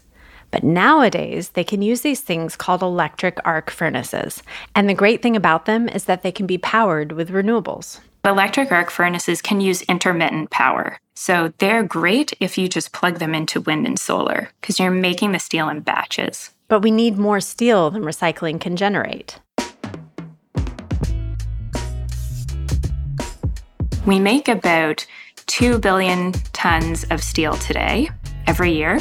But 0.50 0.64
nowadays, 0.64 1.50
they 1.50 1.64
can 1.64 1.82
use 1.82 2.00
these 2.00 2.20
things 2.20 2.56
called 2.56 2.80
electric 2.80 3.38
arc 3.44 3.70
furnaces. 3.70 4.42
And 4.74 4.88
the 4.88 4.94
great 4.94 5.20
thing 5.20 5.36
about 5.36 5.66
them 5.66 5.86
is 5.90 6.04
that 6.04 6.22
they 6.22 6.32
can 6.32 6.46
be 6.46 6.56
powered 6.56 7.12
with 7.12 7.28
renewables. 7.28 8.00
Electric 8.24 8.72
arc 8.72 8.90
furnaces 8.90 9.42
can 9.42 9.60
use 9.60 9.82
intermittent 9.82 10.48
power. 10.48 10.98
So 11.14 11.52
they're 11.58 11.82
great 11.82 12.32
if 12.40 12.56
you 12.56 12.68
just 12.68 12.92
plug 12.92 13.18
them 13.18 13.34
into 13.34 13.60
wind 13.60 13.86
and 13.86 13.98
solar, 13.98 14.50
because 14.60 14.80
you're 14.80 14.90
making 14.90 15.32
the 15.32 15.38
steel 15.38 15.68
in 15.68 15.80
batches. 15.80 16.50
But 16.68 16.80
we 16.80 16.90
need 16.90 17.18
more 17.18 17.40
steel 17.40 17.90
than 17.90 18.02
recycling 18.02 18.60
can 18.60 18.76
generate. 18.76 19.40
We 24.06 24.20
make 24.20 24.46
about 24.46 25.04
2 25.46 25.80
billion 25.80 26.30
tons 26.52 27.04
of 27.10 27.20
steel 27.20 27.54
today, 27.54 28.08
every 28.46 28.72
year. 28.72 29.00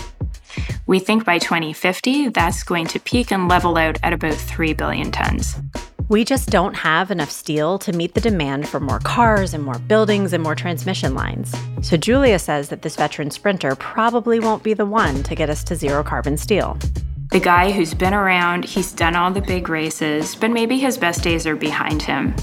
We 0.87 0.97
think 0.97 1.25
by 1.25 1.37
2050, 1.37 2.29
that's 2.29 2.63
going 2.63 2.87
to 2.87 2.99
peak 2.99 3.31
and 3.31 3.47
level 3.47 3.77
out 3.77 3.99
at 4.01 4.13
about 4.13 4.33
3 4.33 4.73
billion 4.73 5.11
tons. 5.11 5.57
We 6.09 6.25
just 6.25 6.49
don't 6.49 6.73
have 6.73 7.11
enough 7.11 7.29
steel 7.29 7.77
to 7.79 7.93
meet 7.93 8.15
the 8.15 8.21
demand 8.21 8.67
for 8.67 8.79
more 8.79 8.97
cars 8.97 9.53
and 9.53 9.63
more 9.63 9.77
buildings 9.77 10.33
and 10.33 10.41
more 10.41 10.55
transmission 10.55 11.13
lines. 11.13 11.53
So 11.83 11.97
Julia 11.97 12.39
says 12.39 12.69
that 12.69 12.81
this 12.81 12.95
veteran 12.95 13.29
sprinter 13.29 13.75
probably 13.75 14.39
won't 14.39 14.63
be 14.63 14.73
the 14.73 14.87
one 14.87 15.21
to 15.21 15.35
get 15.35 15.51
us 15.51 15.63
to 15.65 15.75
zero 15.75 16.03
carbon 16.03 16.35
steel. 16.35 16.79
The 17.29 17.39
guy 17.39 17.71
who's 17.71 17.93
been 17.93 18.15
around, 18.15 18.65
he's 18.65 18.91
done 18.91 19.15
all 19.15 19.29
the 19.29 19.41
big 19.41 19.69
races, 19.69 20.35
but 20.35 20.49
maybe 20.49 20.79
his 20.79 20.97
best 20.97 21.21
days 21.21 21.45
are 21.45 21.55
behind 21.55 22.01
him. 22.01 22.35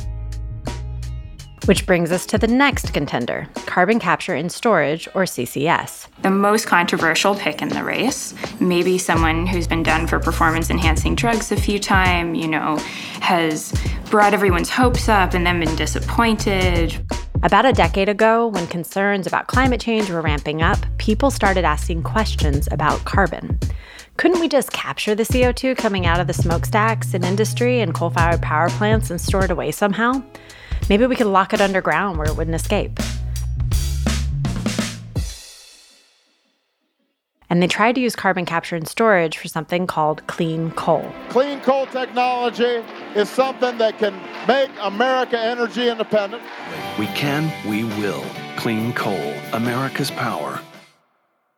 Which 1.67 1.87
brings 1.87 2.11
us 2.11 2.27
to 2.27 2.39
the 2.39 2.49
next 2.49 2.93
contender 2.93 3.49
carbon 3.67 4.01
capture 4.01 4.35
and 4.35 4.51
storage, 4.51 5.09
or 5.15 5.23
CCS. 5.23 6.09
The 6.23 6.31
most 6.31 6.67
controversial 6.67 7.35
pick 7.35 7.63
in 7.63 7.69
the 7.69 7.83
race. 7.85 8.35
Maybe 8.61 8.99
someone 8.99 9.47
who's 9.47 9.67
been 9.67 9.83
done 9.83 10.07
for 10.07 10.19
performance 10.19 10.69
enhancing 10.69 11.15
drugs 11.15 11.53
a 11.53 11.57
few 11.57 11.79
times, 11.79 12.39
you 12.39 12.49
know, 12.49 12.77
has 13.21 13.73
brought 14.11 14.35
everyone's 14.35 14.69
hopes 14.69 15.09
up 15.09 15.35
and 15.35 15.47
then 15.47 15.61
been 15.61 15.75
disappointed. 15.77 17.03
About 17.45 17.65
a 17.65 17.73
decade 17.73 18.09
ago, 18.09 18.49
when 18.49 18.67
concerns 18.67 19.27
about 19.27 19.47
climate 19.47 19.81
change 19.81 20.11
were 20.11 20.21
ramping 20.21 20.63
up, 20.63 20.79
people 20.99 21.31
started 21.31 21.65
asking 21.65 22.03
questions 22.03 22.69
about 22.71 23.05
carbon. 23.05 23.59
Couldn't 24.17 24.41
we 24.41 24.49
just 24.49 24.73
capture 24.73 25.15
the 25.15 25.23
CO2 25.23 25.77
coming 25.77 26.07
out 26.07 26.21
of 26.21 26.27
the 26.27 26.35
smokestacks 26.35 27.15
in 27.15 27.25
industry 27.25 27.81
and 27.81 27.95
coal 27.95 28.11
fired 28.11 28.43
power 28.43 28.69
plants 28.69 29.11
and 29.11 29.21
store 29.21 29.45
it 29.45 29.51
away 29.51 29.71
somehow? 29.71 30.23
Maybe 30.89 31.07
we 31.07 31.17
could 31.17 31.27
lock 31.27 31.53
it 31.53 31.61
underground 31.61 32.19
where 32.19 32.27
it 32.27 32.37
wouldn't 32.37 32.55
escape. 32.55 32.99
and 37.53 37.63
they 37.63 37.67
tried 37.67 37.95
to 37.95 38.01
use 38.01 38.17
carbon 38.17 38.47
capture 38.47 38.77
and 38.77 38.89
storage 38.89 39.37
for 39.37 39.47
something 39.47 39.87
called 39.87 40.27
clean 40.27 40.71
coal. 40.71 41.07
Clean 41.29 41.61
coal 41.61 41.85
technology 41.85 42.83
is 43.15 43.29
something 43.29 43.77
that 43.77 43.99
can 43.99 44.19
make 44.49 44.71
America 44.81 45.39
energy 45.39 45.91
independent. 45.91 46.43
We 46.99 47.05
can, 47.09 47.53
we 47.69 47.85
will. 48.01 48.25
Clean 48.57 48.95
coal, 48.95 49.35
America's 49.53 50.11
power. 50.11 50.63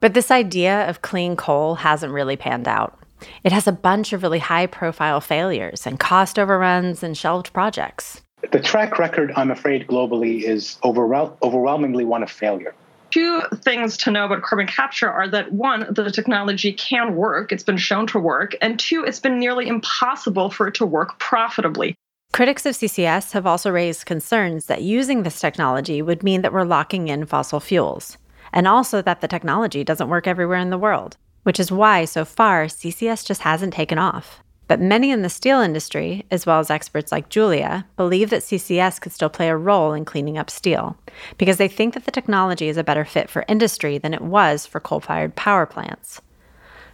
But 0.00 0.14
this 0.14 0.32
idea 0.32 0.88
of 0.88 1.00
clean 1.00 1.36
coal 1.36 1.76
hasn't 1.76 2.12
really 2.12 2.36
panned 2.36 2.66
out. 2.66 2.98
It 3.44 3.52
has 3.52 3.68
a 3.68 3.72
bunch 3.72 4.12
of 4.12 4.24
really 4.24 4.40
high 4.40 4.66
profile 4.66 5.20
failures 5.20 5.86
and 5.86 6.00
cost 6.00 6.40
overruns 6.40 7.04
and 7.04 7.16
shelved 7.16 7.52
projects. 7.52 8.23
The 8.50 8.60
track 8.60 8.98
record, 8.98 9.32
I'm 9.36 9.50
afraid, 9.50 9.86
globally 9.86 10.42
is 10.42 10.78
overwhel- 10.84 11.36
overwhelmingly 11.42 12.04
one 12.04 12.22
of 12.22 12.30
failure 12.30 12.74
two 13.14 13.42
things 13.62 13.96
to 13.96 14.10
know 14.10 14.24
about 14.24 14.42
carbon 14.42 14.66
capture 14.66 15.08
are 15.08 15.28
that 15.28 15.52
one, 15.52 15.86
the 15.88 16.10
technology 16.10 16.72
can 16.72 17.14
work, 17.14 17.52
it's 17.52 17.62
been 17.62 17.76
shown 17.76 18.08
to 18.08 18.18
work, 18.18 18.56
and 18.60 18.76
two, 18.76 19.04
it's 19.04 19.20
been 19.20 19.38
nearly 19.38 19.68
impossible 19.68 20.50
for 20.50 20.66
it 20.66 20.74
to 20.74 20.84
work 20.84 21.16
profitably. 21.20 21.94
Critics 22.32 22.66
of 22.66 22.74
CCS 22.74 23.30
have 23.30 23.46
also 23.46 23.70
raised 23.70 24.04
concerns 24.04 24.66
that 24.66 24.82
using 24.82 25.22
this 25.22 25.38
technology 25.38 26.02
would 26.02 26.24
mean 26.24 26.42
that 26.42 26.52
we're 26.52 26.64
locking 26.64 27.06
in 27.06 27.24
fossil 27.24 27.60
fuels, 27.60 28.18
and 28.52 28.66
also 28.66 29.00
that 29.00 29.20
the 29.20 29.28
technology 29.28 29.84
doesn't 29.84 30.08
work 30.08 30.26
everywhere 30.26 30.58
in 30.58 30.70
the 30.70 30.78
world, 30.78 31.16
which 31.44 31.60
is 31.60 31.70
why, 31.70 32.04
so 32.04 32.24
far, 32.24 32.64
CCS 32.64 33.24
just 33.24 33.42
hasn't 33.42 33.74
taken 33.74 33.96
off. 33.96 34.42
But 34.66 34.80
many 34.80 35.10
in 35.10 35.22
the 35.22 35.28
steel 35.28 35.60
industry, 35.60 36.24
as 36.30 36.46
well 36.46 36.58
as 36.58 36.70
experts 36.70 37.12
like 37.12 37.28
Julia, 37.28 37.86
believe 37.96 38.30
that 38.30 38.42
CCS 38.42 39.00
could 39.00 39.12
still 39.12 39.28
play 39.28 39.48
a 39.48 39.56
role 39.56 39.92
in 39.92 40.04
cleaning 40.04 40.38
up 40.38 40.50
steel 40.50 40.96
because 41.36 41.58
they 41.58 41.68
think 41.68 41.94
that 41.94 42.04
the 42.04 42.10
technology 42.10 42.68
is 42.68 42.76
a 42.76 42.84
better 42.84 43.04
fit 43.04 43.28
for 43.28 43.44
industry 43.46 43.98
than 43.98 44.14
it 44.14 44.22
was 44.22 44.64
for 44.66 44.80
coal 44.80 45.00
fired 45.00 45.36
power 45.36 45.66
plants. 45.66 46.20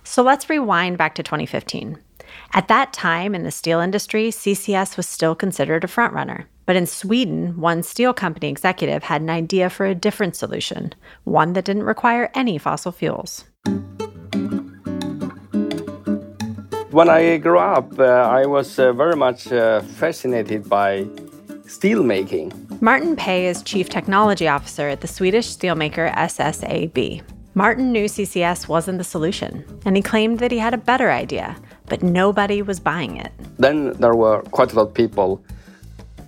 So 0.03 0.23
let's 0.23 0.50
rewind 0.50 0.99
back 0.99 1.15
to 1.17 1.23
2015. 1.23 1.99
At 2.53 2.69
that 2.69 2.93
time 2.93 3.35
in 3.35 3.45
the 3.45 3.50
steel 3.50 3.81
industry, 3.81 4.31
CCS 4.31 4.97
was 4.97 5.07
still 5.07 5.35
considered 5.35 5.85
a 5.85 5.89
frontrunner. 5.89 6.47
But 6.67 6.77
in 6.77 6.87
Sweden, 6.87 7.61
one 7.61 7.83
steel 7.83 8.12
company 8.12 8.49
executive 8.49 9.05
had 9.05 9.23
an 9.23 9.31
idea 9.31 9.71
for 9.71 9.87
a 9.87 9.95
different 9.95 10.37
solution, 10.37 10.95
one 11.25 11.53
that 11.55 11.65
didn't 11.65 11.83
require 11.83 12.31
any 12.35 12.59
fossil 12.59 12.93
fuels. 12.93 13.45
When 16.91 17.09
I 17.09 17.37
grew 17.37 17.61
up, 17.61 18.01
uh, 18.01 18.05
I 18.05 18.47
was 18.47 18.77
uh, 18.81 18.93
very 18.93 19.15
much 19.15 19.53
uh, 19.53 19.81
fascinated 19.81 20.69
by 20.69 21.07
steel 21.65 22.03
making. 22.03 22.53
Martin 22.81 23.15
Pei 23.15 23.47
is 23.47 23.63
Chief 23.63 23.89
Technology 23.89 24.49
Officer 24.49 24.89
at 24.89 25.01
the 25.01 25.07
Swedish 25.07 25.47
steelmaker 25.47 26.13
SSAB. 26.17 27.23
Martin 27.55 27.93
knew 27.93 28.07
CCS 28.07 28.67
wasn't 28.67 28.99
the 28.99 29.05
solution, 29.05 29.65
and 29.85 29.95
he 29.95 30.03
claimed 30.03 30.41
that 30.41 30.51
he 30.51 30.59
had 30.59 30.75
a 30.75 30.79
better 30.79 31.13
idea, 31.13 31.55
but 31.87 32.03
nobody 32.03 32.61
was 32.61 32.81
buying 32.81 33.17
it. 33.17 33.31
Then 33.57 33.93
there 34.01 34.17
were 34.17 34.43
quite 34.51 34.73
a 34.73 34.77
lot 34.77 34.89
of 34.89 34.95
people 34.95 35.41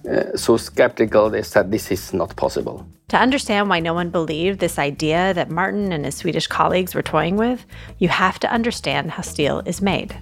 uh, 0.09 0.37
so 0.37 0.57
skeptical 0.57 1.28
they 1.28 1.42
said 1.42 1.73
this 1.73 1.90
is 1.90 2.14
not 2.14 2.37
possible. 2.37 2.87
To 3.09 3.19
understand 3.19 3.69
why 3.69 3.81
no 3.81 3.95
one 3.95 4.11
believed 4.11 4.61
this 4.61 4.78
idea 4.78 5.35
that 5.35 5.50
Martin 5.50 5.92
and 5.92 6.04
his 6.04 6.14
Swedish 6.14 6.47
colleagues 6.47 6.95
were 6.95 7.02
toying 7.02 7.37
with, 7.37 7.66
you 7.99 8.09
have 8.09 8.38
to 8.40 8.52
understand 8.52 9.11
how 9.11 9.23
steel 9.23 9.62
is 9.66 9.83
made. 9.83 10.16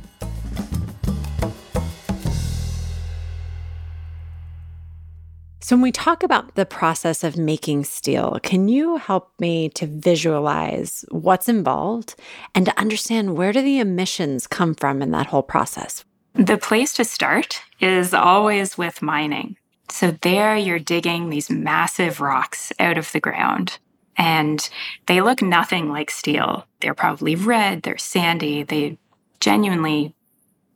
So, 5.70 5.76
when 5.76 5.82
we 5.82 5.92
talk 5.92 6.24
about 6.24 6.56
the 6.56 6.66
process 6.66 7.22
of 7.22 7.36
making 7.36 7.84
steel, 7.84 8.40
can 8.42 8.66
you 8.66 8.96
help 8.96 9.30
me 9.38 9.68
to 9.68 9.86
visualize 9.86 11.04
what's 11.12 11.48
involved 11.48 12.16
and 12.56 12.66
to 12.66 12.76
understand 12.76 13.36
where 13.36 13.52
do 13.52 13.62
the 13.62 13.78
emissions 13.78 14.48
come 14.48 14.74
from 14.74 15.00
in 15.00 15.12
that 15.12 15.28
whole 15.28 15.44
process? 15.44 16.04
The 16.34 16.58
place 16.58 16.92
to 16.94 17.04
start 17.04 17.62
is 17.78 18.12
always 18.12 18.76
with 18.76 19.00
mining. 19.00 19.58
So, 19.88 20.10
there 20.22 20.56
you're 20.56 20.80
digging 20.80 21.30
these 21.30 21.48
massive 21.48 22.20
rocks 22.20 22.72
out 22.80 22.98
of 22.98 23.12
the 23.12 23.20
ground, 23.20 23.78
and 24.16 24.68
they 25.06 25.20
look 25.20 25.40
nothing 25.40 25.88
like 25.88 26.10
steel. 26.10 26.66
They're 26.80 26.94
probably 26.94 27.36
red, 27.36 27.84
they're 27.84 27.96
sandy, 27.96 28.64
they 28.64 28.98
genuinely 29.38 30.16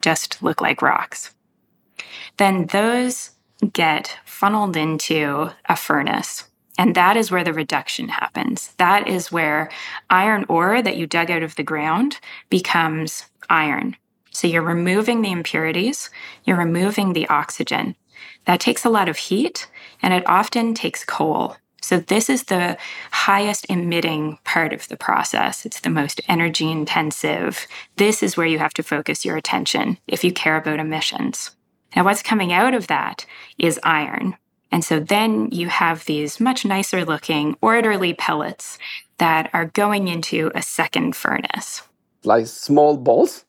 just 0.02 0.40
look 0.40 0.60
like 0.60 0.82
rocks. 0.82 1.34
Then 2.36 2.66
those 2.66 3.33
get 3.72 4.18
funneled 4.24 4.76
into 4.76 5.50
a 5.66 5.76
furnace. 5.76 6.44
And 6.76 6.94
that 6.94 7.16
is 7.16 7.30
where 7.30 7.44
the 7.44 7.52
reduction 7.52 8.08
happens. 8.08 8.72
That 8.78 9.06
is 9.06 9.30
where 9.30 9.70
iron 10.10 10.44
ore 10.48 10.82
that 10.82 10.96
you 10.96 11.06
dug 11.06 11.30
out 11.30 11.42
of 11.42 11.54
the 11.54 11.62
ground 11.62 12.18
becomes 12.50 13.26
iron. 13.48 13.96
So 14.32 14.48
you're 14.48 14.62
removing 14.62 15.22
the 15.22 15.30
impurities, 15.30 16.10
you're 16.42 16.56
removing 16.56 17.12
the 17.12 17.28
oxygen. 17.28 17.94
That 18.46 18.60
takes 18.60 18.84
a 18.84 18.90
lot 18.90 19.08
of 19.08 19.16
heat 19.16 19.68
and 20.02 20.12
it 20.12 20.26
often 20.26 20.74
takes 20.74 21.04
coal. 21.04 21.56
So 21.80 22.00
this 22.00 22.30
is 22.30 22.44
the 22.44 22.76
highest 23.12 23.66
emitting 23.68 24.38
part 24.42 24.72
of 24.72 24.88
the 24.88 24.96
process. 24.96 25.64
It's 25.66 25.80
the 25.80 25.90
most 25.90 26.20
energy 26.28 26.70
intensive. 26.70 27.66
This 27.96 28.22
is 28.22 28.36
where 28.36 28.46
you 28.46 28.58
have 28.58 28.74
to 28.74 28.82
focus 28.82 29.24
your 29.24 29.36
attention 29.36 29.98
if 30.08 30.24
you 30.24 30.32
care 30.32 30.56
about 30.56 30.80
emissions. 30.80 31.50
Now, 31.94 32.04
what's 32.04 32.22
coming 32.22 32.52
out 32.52 32.74
of 32.74 32.86
that 32.88 33.26
is 33.58 33.80
iron. 33.82 34.36
And 34.72 34.84
so 34.84 34.98
then 34.98 35.50
you 35.52 35.68
have 35.68 36.04
these 36.04 36.40
much 36.40 36.64
nicer 36.64 37.04
looking 37.04 37.56
orderly 37.60 38.12
pellets 38.14 38.78
that 39.18 39.48
are 39.52 39.66
going 39.66 40.08
into 40.08 40.50
a 40.54 40.62
second 40.62 41.14
furnace. 41.14 41.82
Like 42.24 42.46
small 42.46 42.96
balls, 42.96 43.44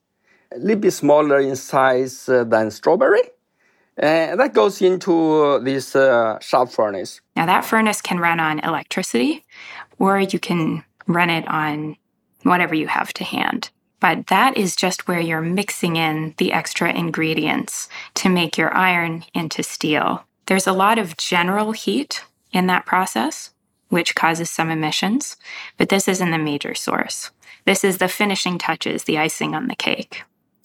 a 0.54 0.60
little 0.60 0.82
bit 0.82 0.92
smaller 0.92 1.40
in 1.40 1.56
size 1.56 2.30
uh, 2.30 2.44
than 2.44 2.70
strawberry. 2.70 3.22
And 3.98 4.40
that 4.40 4.54
goes 4.54 4.82
into 4.82 5.60
this 5.64 5.96
uh, 5.96 6.38
shaft 6.40 6.74
furnace. 6.74 7.22
Now, 7.36 7.46
that 7.46 7.66
furnace 7.66 8.02
can 8.02 8.20
run 8.20 8.40
on 8.40 8.60
electricity, 8.60 9.46
or 9.98 10.20
you 10.20 10.38
can 10.38 10.84
run 11.08 11.30
it 11.30 11.48
on 11.48 11.96
whatever 12.44 12.76
you 12.76 12.88
have 12.88 13.14
to 13.14 13.24
hand. 13.24 13.72
But 14.00 14.28
that 14.28 14.58
is 14.58 14.76
just 14.76 15.08
where 15.08 15.20
you're 15.20 15.42
mixing 15.42 15.96
in 15.96 16.34
the 16.38 16.52
extra 16.52 16.92
ingredients 16.92 17.90
to 18.16 18.30
make 18.30 18.58
your 18.58 18.74
iron 18.74 19.24
into 19.34 19.64
steel. 19.64 20.26
There's 20.48 20.68
a 20.68 20.74
lot 20.74 21.00
of 21.00 21.18
general 21.18 21.72
heat 21.72 22.24
in 22.52 22.68
that 22.68 22.86
process, 22.86 23.52
which 23.90 24.16
causes 24.16 24.50
some 24.50 24.70
emissions, 24.70 25.38
but 25.78 25.90
this 25.90 26.08
isn't 26.08 26.32
the 26.32 26.38
major 26.38 26.76
source. 26.76 27.32
This 27.66 27.84
is 27.84 27.98
the 27.98 28.08
finishing 28.08 28.58
touches, 28.58 29.06
the 29.06 29.18
icing 29.18 29.56
on 29.56 29.68
the 29.68 29.76
cake. 29.76 30.24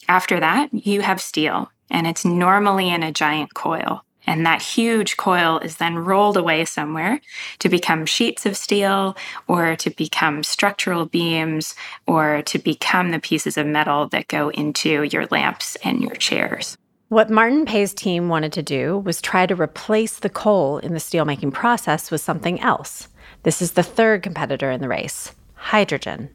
After 0.08 0.40
that, 0.40 0.72
you 0.72 1.02
have 1.02 1.20
steel, 1.20 1.70
and 1.90 2.06
it's 2.06 2.25
normally 2.25 2.90
in 2.90 3.02
a 3.02 3.12
giant 3.12 3.54
coil. 3.54 4.04
And 4.26 4.44
that 4.46 4.62
huge 4.62 5.16
coil 5.16 5.58
is 5.58 5.76
then 5.76 5.96
rolled 5.96 6.36
away 6.36 6.64
somewhere 6.64 7.20
to 7.58 7.68
become 7.68 8.06
sheets 8.06 8.46
of 8.46 8.56
steel 8.56 9.16
or 9.48 9.76
to 9.76 9.90
become 9.90 10.42
structural 10.42 11.06
beams 11.06 11.74
or 12.06 12.42
to 12.42 12.58
become 12.58 13.10
the 13.10 13.18
pieces 13.18 13.56
of 13.56 13.66
metal 13.66 14.08
that 14.08 14.28
go 14.28 14.50
into 14.50 15.04
your 15.04 15.26
lamps 15.26 15.76
and 15.82 16.00
your 16.00 16.14
chairs. 16.14 16.76
What 17.08 17.28
Martin 17.28 17.66
Pei's 17.66 17.92
team 17.92 18.28
wanted 18.28 18.52
to 18.52 18.62
do 18.62 18.98
was 18.98 19.20
try 19.20 19.44
to 19.44 19.56
replace 19.56 20.20
the 20.20 20.28
coal 20.28 20.78
in 20.78 20.92
the 20.92 21.00
steelmaking 21.00 21.52
process 21.52 22.10
with 22.10 22.20
something 22.20 22.60
else. 22.60 23.08
This 23.42 23.60
is 23.60 23.72
the 23.72 23.82
third 23.82 24.22
competitor 24.22 24.70
in 24.70 24.80
the 24.80 24.88
race 24.88 25.34
hydrogen. 25.54 26.30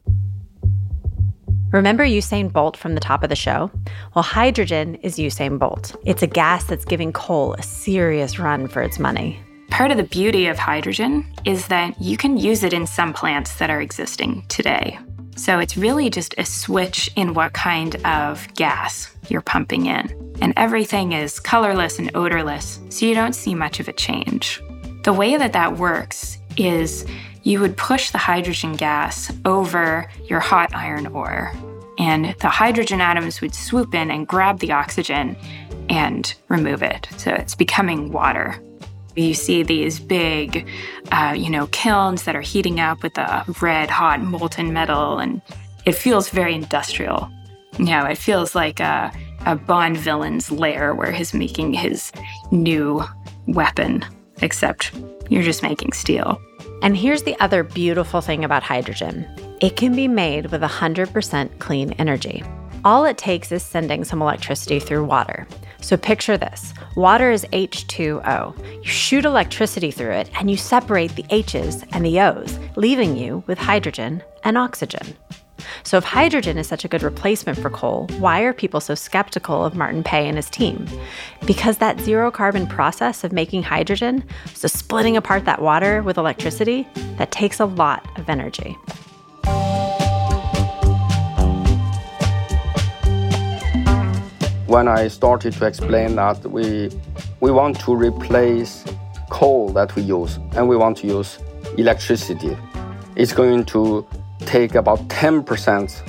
Remember 1.76 2.06
Usain 2.06 2.54
Bolt 2.54 2.78
from 2.78 2.96
the 2.96 3.02
top 3.02 3.22
of 3.22 3.28
the 3.28 3.36
show? 3.36 3.70
Well, 4.16 4.24
hydrogen 4.24 4.96
is 5.04 5.18
Usain 5.18 5.60
Bolt. 5.60 5.94
It's 6.06 6.24
a 6.24 6.28
gas 6.28 6.64
that's 6.64 6.86
giving 6.86 7.12
coal 7.12 7.54
a 7.56 7.64
serious 7.64 8.40
run 8.40 8.70
for 8.70 8.82
its 8.82 8.98
money. 8.98 9.42
Part 9.72 9.92
of 9.92 9.98
the 9.98 10.04
beauty 10.04 10.48
of 10.48 10.58
hydrogen 10.58 11.30
is 11.44 11.68
that 11.68 12.02
you 12.02 12.16
can 12.16 12.38
use 12.38 12.64
it 12.64 12.72
in 12.72 12.88
some 12.88 13.12
plants 13.12 13.58
that 13.58 13.70
are 13.70 13.82
existing 13.82 14.46
today. 14.48 14.98
So 15.36 15.60
it's 15.60 15.76
really 15.76 16.10
just 16.10 16.34
a 16.38 16.46
switch 16.46 17.12
in 17.18 17.34
what 17.34 17.52
kind 17.52 17.98
of 18.06 18.48
gas 18.54 19.14
you're 19.28 19.42
pumping 19.42 19.88
in. 19.88 20.34
And 20.40 20.54
everything 20.56 21.12
is 21.12 21.42
colorless 21.42 22.00
and 22.00 22.10
odorless, 22.16 22.80
so 22.88 23.06
you 23.06 23.16
don't 23.16 23.36
see 23.36 23.54
much 23.54 23.82
of 23.82 23.90
a 23.90 23.94
change. 23.94 24.64
The 25.04 25.12
way 25.12 25.36
that 25.36 25.52
that 25.52 25.76
works 25.76 26.38
is 26.56 27.06
you 27.46 27.62
would 27.62 27.78
push 27.78 28.10
the 28.10 28.18
hydrogen 28.18 28.74
gas 28.74 29.32
over 29.46 30.10
your 30.28 30.42
hot 30.42 30.76
iron 30.76 31.08
ore 31.08 31.54
and 31.98 32.36
the 32.40 32.50
hydrogen 32.50 33.00
atoms 33.00 33.40
would 33.40 33.56
swoop 33.56 33.94
in 33.94 34.12
and 34.12 34.28
grab 34.28 34.60
the 34.60 34.72
oxygen 34.72 35.38
and 35.90 36.34
remove 36.50 36.82
it. 36.84 37.08
So 37.18 37.32
it's 37.32 37.56
becoming 37.56 38.12
water. 38.12 38.60
You 39.16 39.34
see 39.34 39.64
these 39.64 40.00
big, 40.00 40.68
uh, 41.12 41.34
you 41.38 41.50
know, 41.50 41.68
kilns 41.68 42.24
that 42.24 42.36
are 42.36 42.42
heating 42.42 42.80
up 42.80 43.02
with 43.02 43.14
the 43.14 43.56
red 43.62 43.90
hot 43.90 44.22
molten 44.22 44.74
metal, 44.74 45.20
and 45.20 45.42
it 45.86 45.94
feels 45.94 46.30
very 46.30 46.54
industrial. 46.54 47.30
You 47.80 47.86
know, 47.86 48.06
it 48.06 48.18
feels 48.18 48.56
like 48.56 48.82
a, 48.82 49.14
a 49.46 49.56
Bond 49.56 49.98
villain's 49.98 50.52
lair 50.52 50.94
where 50.94 51.14
he's 51.14 51.34
making 51.34 51.76
his 51.76 52.12
new 52.52 53.04
weapon, 53.48 54.04
except 54.42 54.92
you're 55.30 55.44
just 55.44 55.64
making 55.64 55.94
steel. 55.94 56.42
And 56.86 56.96
here's 56.96 57.24
the 57.24 57.36
other 57.40 57.64
beautiful 57.64 58.22
thing 58.22 58.46
about 58.46 58.62
hydrogen 58.62 59.26
it 59.60 59.76
can 59.76 59.96
be 59.96 60.08
made 60.08 60.52
with 60.52 60.62
100% 60.62 61.58
clean 61.58 61.94
energy. 61.94 62.44
All 62.84 63.06
it 63.06 63.18
takes 63.18 63.52
is 63.52 63.64
sending 63.64 64.04
some 64.04 64.22
electricity 64.22 64.80
through 64.80 65.06
water. 65.06 65.48
So 65.82 65.98
picture 65.98 66.38
this 66.38 66.76
water 66.96 67.32
is 67.32 67.44
H2O. 67.46 68.84
You 68.84 68.88
shoot 68.88 69.26
electricity 69.26 69.90
through 69.90 70.12
it 70.12 70.30
and 70.40 70.52
you 70.52 70.58
separate 70.58 71.16
the 71.16 71.26
H's 71.32 71.84
and 71.92 72.06
the 72.06 72.20
O's, 72.20 72.60
leaving 72.76 73.18
you 73.18 73.44
with 73.48 73.58
hydrogen 73.58 74.22
and 74.44 74.56
oxygen. 74.56 75.18
So, 75.84 75.98
if 75.98 76.04
hydrogen 76.04 76.58
is 76.58 76.68
such 76.68 76.86
a 76.86 76.88
good 76.88 77.04
replacement 77.04 77.60
for 77.60 77.70
coal, 77.70 78.08
why 78.20 78.42
are 78.42 78.54
people 78.54 78.80
so 78.80 78.96
skeptical 78.96 79.64
of 79.66 79.76
Martin 79.76 80.04
Pei 80.04 80.28
and 80.28 80.38
his 80.38 80.50
team? 80.50 80.88
Because 81.46 81.78
that 81.78 82.00
zero 82.00 82.32
carbon 82.32 82.68
process 82.68 83.24
of 83.24 83.32
making 83.32 83.64
hydrogen, 83.64 84.24
so 84.54 84.68
splitting 84.68 85.18
apart 85.18 85.46
that 85.46 85.62
water 85.62 86.02
with 86.02 86.18
electricity, 86.18 86.88
that 87.18 87.32
takes 87.32 87.60
a 87.60 87.66
lot 87.66 88.08
of 88.18 88.30
energy. 88.30 88.78
When 94.68 94.88
I 94.88 95.08
started 95.08 95.54
to 95.54 95.66
explain 95.66 96.16
that 96.16 96.46
we, 96.46 96.90
we 97.40 97.52
want 97.52 97.80
to 97.82 97.96
replace 97.96 98.84
coal 99.30 99.70
that 99.70 99.96
we 99.96 100.02
use 100.02 100.38
and 100.56 100.68
we 100.68 100.76
want 100.76 100.98
to 100.98 101.08
use 101.08 101.40
electricity, 101.78 102.58
it's 103.16 103.32
going 103.32 103.66
to 103.66 104.06
take 104.46 104.76
about 104.76 105.00
10% 105.10 106.02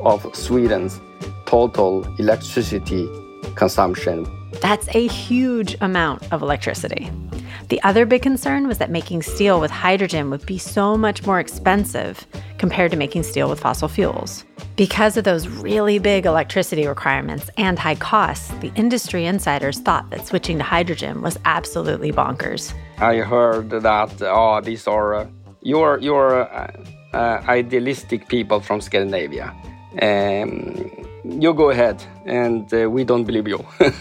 of 0.00 0.34
Sweden's 0.34 1.00
total 1.46 2.04
electricity 2.18 3.08
consumption. 3.54 4.26
That's 4.60 4.88
a 4.94 5.06
huge 5.08 5.76
amount 5.80 6.32
of 6.32 6.42
electricity. 6.42 7.10
The 7.68 7.82
other 7.82 8.04
big 8.04 8.22
concern 8.22 8.66
was 8.66 8.78
that 8.78 8.90
making 8.90 9.22
steel 9.22 9.60
with 9.60 9.70
hydrogen 9.70 10.30
would 10.30 10.44
be 10.46 10.58
so 10.58 10.96
much 10.96 11.26
more 11.26 11.40
expensive 11.40 12.26
compared 12.58 12.90
to 12.90 12.96
making 12.96 13.22
steel 13.22 13.48
with 13.48 13.60
fossil 13.60 13.88
fuels. 13.88 14.44
Because 14.76 15.16
of 15.16 15.24
those 15.24 15.48
really 15.48 15.98
big 15.98 16.26
electricity 16.26 16.86
requirements 16.86 17.50
and 17.56 17.78
high 17.78 17.94
costs, 17.94 18.48
the 18.60 18.72
industry 18.74 19.26
insiders 19.26 19.78
thought 19.80 20.10
that 20.10 20.26
switching 20.26 20.58
to 20.58 20.64
hydrogen 20.64 21.22
was 21.22 21.38
absolutely 21.44 22.12
bonkers. 22.12 22.74
I 22.98 23.16
heard 23.16 23.70
that, 23.70 24.22
oh, 24.22 24.60
these 24.60 24.86
are, 24.86 25.14
uh, 25.14 25.26
you're, 25.60 25.98
you're 25.98 26.42
uh, 26.42 26.70
uh, 27.12 27.42
idealistic 27.48 28.28
people 28.28 28.60
from 28.60 28.80
Scandinavia. 28.80 29.54
Um, 30.00 30.90
you 31.24 31.52
go 31.54 31.70
ahead, 31.70 32.02
and 32.24 32.72
uh, 32.72 32.88
we 32.90 33.04
don't 33.04 33.24
believe 33.24 33.46
you. 33.48 33.64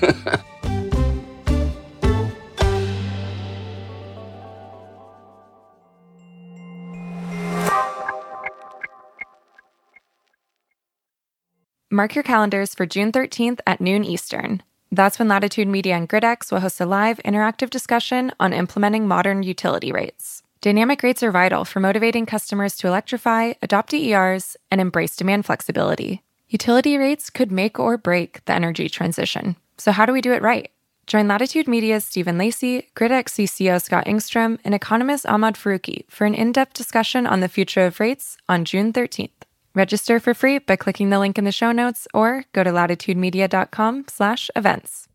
Mark 11.94 12.16
your 12.16 12.24
calendars 12.24 12.74
for 12.74 12.86
June 12.86 13.12
13th 13.12 13.60
at 13.68 13.82
noon 13.82 14.06
Eastern. 14.06 14.64
That's 14.94 15.20
when 15.20 15.28
Latitude 15.28 15.68
Media 15.68 15.96
and 15.96 16.08
GridX 16.08 16.50
will 16.50 16.62
host 16.62 16.80
a 16.80 16.86
live 16.86 17.20
interactive 17.26 17.70
discussion 17.70 18.32
on 18.40 18.54
implementing 18.54 19.10
modern 19.10 19.44
utility 19.44 19.92
rates. 19.92 20.41
Dynamic 20.62 21.02
rates 21.02 21.24
are 21.24 21.32
vital 21.32 21.66
for 21.66 21.80
motivating 21.80 22.28
customers 22.28 22.76
to 22.78 22.88
electrify, 22.88 23.54
adopt 23.64 23.90
DERs, 23.90 24.56
and 24.70 24.80
embrace 24.80 25.16
demand 25.16 25.44
flexibility. 25.44 26.22
Utility 26.50 27.00
rates 27.00 27.32
could 27.32 27.52
make 27.52 27.80
or 27.80 27.98
break 27.98 28.46
the 28.46 28.54
energy 28.54 28.88
transition. 28.88 29.56
So, 29.80 29.92
how 29.92 30.06
do 30.06 30.14
we 30.14 30.22
do 30.22 30.34
it 30.34 30.44
right? 30.44 30.70
Join 31.08 31.28
Latitude 31.28 31.68
Media's 31.68 32.06
Stephen 32.06 32.38
Lacey, 32.38 32.88
GridX 32.96 33.30
CCO 33.30 33.82
Scott 33.82 34.06
Engstrom, 34.06 34.60
and 34.64 34.76
economist 34.76 35.26
Ahmad 35.26 35.56
Faruqui 35.56 36.06
for 36.12 36.26
an 36.26 36.36
in 36.36 36.52
depth 36.52 36.76
discussion 36.76 37.26
on 37.26 37.40
the 37.40 37.50
future 37.50 37.88
of 37.88 38.00
rates 38.00 38.38
on 38.48 38.64
June 38.64 38.94
13th. 38.94 39.32
Register 39.74 40.20
for 40.20 40.36
free 40.36 40.60
by 40.60 40.76
clicking 40.76 41.10
the 41.10 41.18
link 41.18 41.40
in 41.40 41.44
the 41.44 41.52
show 41.52 41.72
notes 41.72 42.08
or 42.14 42.46
go 42.54 42.64
to 42.64 42.70
latitudemedia.com 42.70 44.06
slash 44.08 44.52
events. 44.56 45.08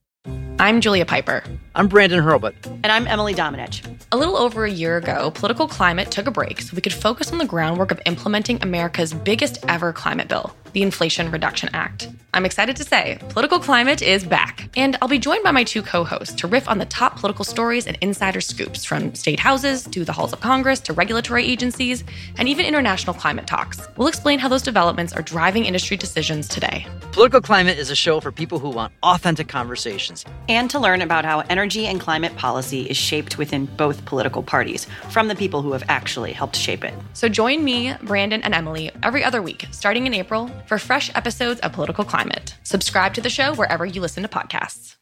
I'm 0.58 0.80
Julia 0.80 1.04
Pyper. 1.04 1.42
I'm 1.74 1.86
Brandon 1.86 2.22
Hurlbut. 2.22 2.54
And 2.64 2.86
I'm 2.86 3.06
Emily 3.06 3.34
Domenech. 3.34 3.86
A 4.12 4.16
little 4.16 4.36
over 4.36 4.64
a 4.64 4.70
year 4.70 4.96
ago, 4.96 5.30
political 5.30 5.68
climate 5.68 6.10
took 6.10 6.26
a 6.26 6.30
break 6.30 6.62
so 6.62 6.74
we 6.74 6.80
could 6.80 6.94
focus 6.94 7.32
on 7.32 7.38
the 7.38 7.44
groundwork 7.44 7.90
of 7.90 8.00
implementing 8.06 8.62
America's 8.62 9.12
biggest 9.12 9.64
ever 9.68 9.92
climate 9.92 10.28
bill, 10.28 10.54
the 10.76 10.82
Inflation 10.82 11.30
Reduction 11.30 11.70
Act. 11.72 12.10
I'm 12.34 12.44
excited 12.44 12.76
to 12.76 12.84
say, 12.84 13.18
political 13.30 13.58
climate 13.58 14.02
is 14.02 14.22
back. 14.22 14.68
And 14.76 14.98
I'll 15.00 15.08
be 15.08 15.18
joined 15.18 15.42
by 15.42 15.52
my 15.52 15.64
two 15.64 15.80
co 15.80 16.04
hosts 16.04 16.34
to 16.34 16.46
riff 16.46 16.68
on 16.68 16.76
the 16.76 16.84
top 16.84 17.18
political 17.18 17.46
stories 17.46 17.86
and 17.86 17.96
insider 18.02 18.42
scoops 18.42 18.84
from 18.84 19.14
state 19.14 19.40
houses 19.40 19.84
to 19.84 20.04
the 20.04 20.12
halls 20.12 20.34
of 20.34 20.40
Congress 20.40 20.78
to 20.80 20.92
regulatory 20.92 21.46
agencies 21.46 22.04
and 22.36 22.46
even 22.46 22.66
international 22.66 23.14
climate 23.14 23.46
talks. 23.46 23.80
We'll 23.96 24.08
explain 24.08 24.38
how 24.38 24.48
those 24.48 24.60
developments 24.60 25.14
are 25.14 25.22
driving 25.22 25.64
industry 25.64 25.96
decisions 25.96 26.46
today. 26.46 26.86
Political 27.12 27.40
Climate 27.40 27.78
is 27.78 27.88
a 27.88 27.96
show 27.96 28.20
for 28.20 28.30
people 28.30 28.58
who 28.58 28.68
want 28.68 28.92
authentic 29.02 29.48
conversations 29.48 30.26
and 30.50 30.68
to 30.68 30.78
learn 30.78 31.00
about 31.00 31.24
how 31.24 31.40
energy 31.48 31.86
and 31.86 31.98
climate 31.98 32.36
policy 32.36 32.82
is 32.82 32.98
shaped 32.98 33.38
within 33.38 33.64
both 33.64 34.04
political 34.04 34.42
parties 34.42 34.86
from 35.08 35.28
the 35.28 35.34
people 35.34 35.62
who 35.62 35.72
have 35.72 35.84
actually 35.88 36.34
helped 36.34 36.56
shape 36.56 36.84
it. 36.84 36.92
So 37.14 37.30
join 37.30 37.64
me, 37.64 37.94
Brandon, 38.02 38.42
and 38.42 38.52
Emily 38.52 38.90
every 39.02 39.24
other 39.24 39.40
week, 39.40 39.66
starting 39.70 40.06
in 40.06 40.12
April, 40.12 40.50
for 40.66 40.78
fresh 40.78 41.10
episodes 41.14 41.60
of 41.60 41.72
Political 41.72 42.04
Climate. 42.04 42.56
Subscribe 42.62 43.14
to 43.14 43.20
the 43.20 43.30
show 43.30 43.54
wherever 43.54 43.86
you 43.86 44.00
listen 44.00 44.22
to 44.22 44.28
podcasts. 44.28 44.96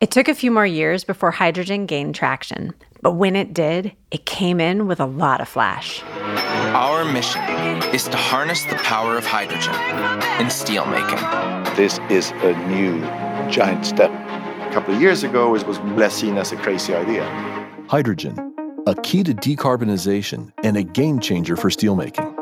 It 0.00 0.12
took 0.12 0.28
a 0.28 0.34
few 0.34 0.52
more 0.52 0.66
years 0.66 1.02
before 1.02 1.32
hydrogen 1.32 1.84
gained 1.84 2.14
traction, 2.14 2.72
but 3.02 3.14
when 3.14 3.34
it 3.34 3.52
did, 3.52 3.92
it 4.12 4.26
came 4.26 4.60
in 4.60 4.86
with 4.86 5.00
a 5.00 5.06
lot 5.06 5.40
of 5.40 5.48
flash. 5.48 6.04
Our 6.72 7.04
mission 7.04 7.42
is 7.92 8.04
to 8.08 8.16
harness 8.16 8.62
the 8.64 8.76
power 8.76 9.16
of 9.16 9.26
hydrogen 9.26 9.74
in 10.40 10.46
steelmaking. 10.52 11.74
This 11.74 11.98
is 12.10 12.30
a 12.44 12.56
new 12.68 13.00
giant 13.50 13.86
step. 13.86 14.10
A 14.10 14.70
couple 14.72 14.94
of 14.94 15.00
years 15.00 15.24
ago, 15.24 15.54
it 15.56 15.66
was 15.66 15.78
less 15.96 16.14
seen 16.14 16.38
as 16.38 16.52
a 16.52 16.56
crazy 16.56 16.94
idea. 16.94 17.24
Hydrogen, 17.88 18.47
a 18.88 18.94
key 19.02 19.22
to 19.22 19.34
decarbonization 19.34 20.50
and 20.64 20.74
a 20.74 20.82
game 20.82 21.20
changer 21.20 21.56
for 21.56 21.68
steelmaking. 21.68 22.34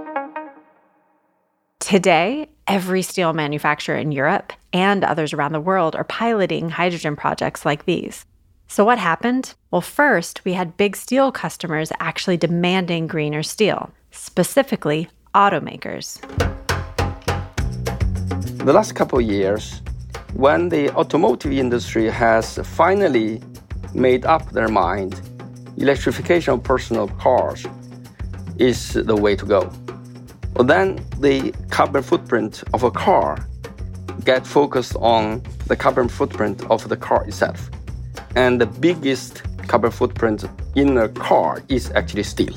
Today, 1.81 2.49
every 2.69 3.03
steel 3.03 3.33
manufacturer 3.33 3.97
in 3.97 4.13
Europe 4.13 4.53
and 4.73 5.03
others 5.03 5.33
around 5.33 5.51
the 5.51 5.61
world 5.61 5.97
are 5.97 6.05
piloting 6.05 6.71
hydrogen 6.71 7.17
projects 7.17 7.65
like 7.65 7.85
these. 7.85 8.25
So, 8.69 8.85
what 8.85 8.99
happened? 8.99 9.55
Well, 9.73 9.81
first, 9.81 10.45
we 10.45 10.53
had 10.53 10.77
big 10.77 10.95
steel 10.95 11.33
customers 11.33 11.91
actually 11.99 12.37
demanding 12.37 13.09
greener 13.09 13.43
steel, 13.43 13.91
specifically 14.13 15.09
automakers. 15.35 16.21
The 18.59 18.73
last 18.73 18.95
couple 18.95 19.19
of 19.19 19.25
years, 19.25 19.83
when 20.35 20.69
the 20.69 20.91
automotive 20.91 21.53
industry 21.53 22.09
has 22.09 22.59
finally 22.63 23.43
made 23.95 24.25
up 24.25 24.49
their 24.53 24.69
mind, 24.69 25.21
electrification 25.79 26.55
of 26.55 26.63
personal 26.63 27.09
cars 27.09 27.67
is 28.59 28.95
the 28.95 29.15
way 29.15 29.37
to 29.37 29.45
go. 29.45 29.71
Well, 30.55 30.65
then 30.65 31.05
the 31.21 31.53
carbon 31.71 32.03
footprint 32.03 32.65
of 32.73 32.83
a 32.83 32.91
car 32.91 33.47
get 34.25 34.47
focused 34.47 34.97
on 34.97 35.43
the 35.67 35.77
carbon 35.77 36.09
footprint 36.09 36.65
of 36.71 36.89
the 36.89 36.97
car 36.97 37.27
itself. 37.27 37.71
And 38.35 38.61
the 38.61 38.67
biggest 38.67 39.43
carbon 39.69 39.91
footprint 39.91 40.45
in 40.75 40.97
a 40.99 41.09
car 41.09 41.63
is 41.69 41.91
actually 41.93 42.23
steel. 42.23 42.55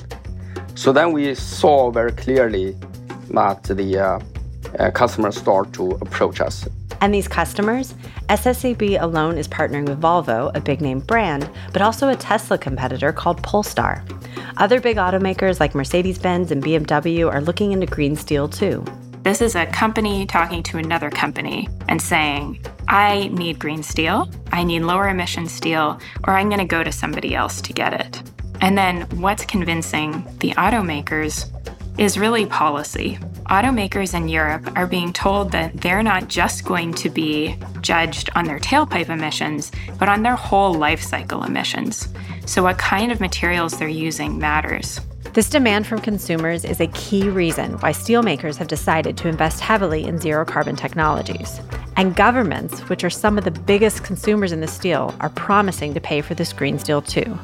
So 0.76 0.94
then 0.94 1.12
we 1.12 1.36
saw 1.36 1.92
very 1.92 2.12
clearly 2.14 2.78
that 3.32 3.64
the 3.64 3.98
uh, 3.98 4.20
uh, 4.80 4.92
customers 4.92 5.38
start 5.38 5.74
to 5.74 5.92
approach 6.02 6.40
us. 6.42 6.68
And 7.02 7.14
these 7.14 7.28
customers, 7.28 7.94
SSAB 8.28 9.02
alone 9.02 9.38
is 9.38 9.48
partnering 9.48 9.88
with 9.88 10.02
Volvo, 10.02 10.52
a 10.56 10.62
big 10.62 10.82
name 10.82 11.00
brand, 11.00 11.50
but 11.72 11.82
also 11.82 12.10
a 12.10 12.16
Tesla 12.16 12.58
competitor 12.58 13.14
called 13.14 13.42
Polestar. 13.42 14.04
Other 14.58 14.82
big 14.82 14.98
automakers 14.98 15.60
like 15.60 15.76
Mercedes 15.76 16.18
Benz 16.18 16.52
and 16.52 16.64
BMW 16.64 17.32
are 17.32 17.42
looking 17.42 17.72
into 17.72 17.86
green 17.86 18.16
steel 18.16 18.50
too. 18.50 18.84
This 19.24 19.42
is 19.42 19.56
a 19.56 19.66
company 19.68 20.26
talking 20.26 20.64
to 20.64 20.78
another 20.78 21.10
company 21.10 21.68
and 21.88 22.02
saying, 22.02 22.66
I 22.88 23.28
need 23.28 23.60
green 23.60 23.84
steel, 23.84 24.30
I 24.52 24.64
need 24.64 24.82
lower 24.82 25.10
emission 25.10 25.48
steel, 25.48 26.00
or 26.26 26.34
I'm 26.34 26.48
going 26.48 26.60
to 26.60 26.66
go 26.66 26.84
to 26.84 26.92
somebody 26.92 27.36
else 27.36 27.62
to 27.62 27.74
get 27.74 27.94
it. 27.94 28.24
And 28.62 28.78
then 28.78 29.02
what's 29.22 29.46
convincing 29.46 30.26
the 30.40 30.52
automakers 30.52 31.50
is 31.98 32.18
really 32.18 32.46
policy. 32.46 33.18
Automakers 33.48 34.14
in 34.14 34.30
Europe 34.30 34.72
are 34.76 34.86
being 34.86 35.12
told 35.12 35.52
that 35.52 35.82
they're 35.82 36.04
not 36.04 36.28
just 36.28 36.64
going 36.64 36.94
to 36.94 37.10
be 37.10 37.58
judged 37.82 38.30
on 38.36 38.46
their 38.46 38.60
tailpipe 38.60 39.10
emissions, 39.10 39.72
but 39.98 40.08
on 40.08 40.22
their 40.22 40.36
whole 40.36 40.74
life 40.74 41.02
cycle 41.02 41.44
emissions. 41.44 42.08
So, 42.46 42.64
what 42.64 42.78
kind 42.78 43.12
of 43.12 43.20
materials 43.20 43.78
they're 43.78 43.88
using 43.88 44.38
matters. 44.38 45.02
This 45.34 45.50
demand 45.50 45.86
from 45.86 46.00
consumers 46.00 46.66
is 46.66 46.80
a 46.80 46.88
key 46.88 47.30
reason 47.30 47.74
why 47.80 47.92
steelmakers 47.92 48.58
have 48.58 48.68
decided 48.68 49.16
to 49.18 49.28
invest 49.28 49.60
heavily 49.60 50.06
in 50.06 50.20
zero 50.20 50.44
carbon 50.44 50.76
technologies. 50.76 51.60
And 51.98 52.16
governments, 52.16 52.80
which 52.90 53.04
are 53.04 53.10
some 53.10 53.38
of 53.38 53.44
the 53.44 53.52
biggest 53.52 54.04
consumers 54.04 54.52
in 54.52 54.62
the 54.62 54.68
steel, 54.68 55.14
are 55.20 55.30
promising 55.30 55.94
to 55.94 56.02
pay 56.02 56.22
for 56.22 56.34
this 56.34 56.54
green 56.54 56.80
steel 56.80 57.02
too. 57.02 57.38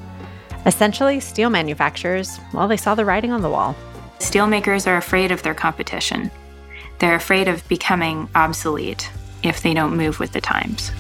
Essentially, 0.66 1.20
steel 1.20 1.52
manufacturers, 1.52 2.40
well, 2.54 2.68
they 2.68 2.78
saw 2.78 2.96
the 2.96 3.06
writing 3.06 3.32
on 3.32 3.42
the 3.42 3.50
wall. 3.50 3.76
Steelmakers 4.20 4.88
are 4.88 4.98
afraid 4.98 5.32
of 5.32 5.44
their 5.44 5.54
competition. 5.54 6.32
They're 7.00 7.16
afraid 7.16 7.48
of 7.48 7.68
becoming 7.68 8.30
obsolete 8.36 9.10
if 9.44 9.62
they 9.62 9.74
don't 9.74 9.98
move 9.98 10.20
with 10.20 10.32
the 10.32 10.42
times. 10.42 10.92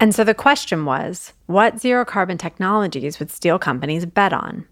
And 0.00 0.14
so 0.14 0.24
the 0.24 0.34
question 0.34 0.84
was 0.84 1.32
what 1.46 1.78
zero 1.78 2.04
carbon 2.04 2.38
technologies 2.38 3.18
would 3.18 3.30
steel 3.30 3.58
companies 3.58 4.06
bet 4.06 4.32
on? 4.32 4.66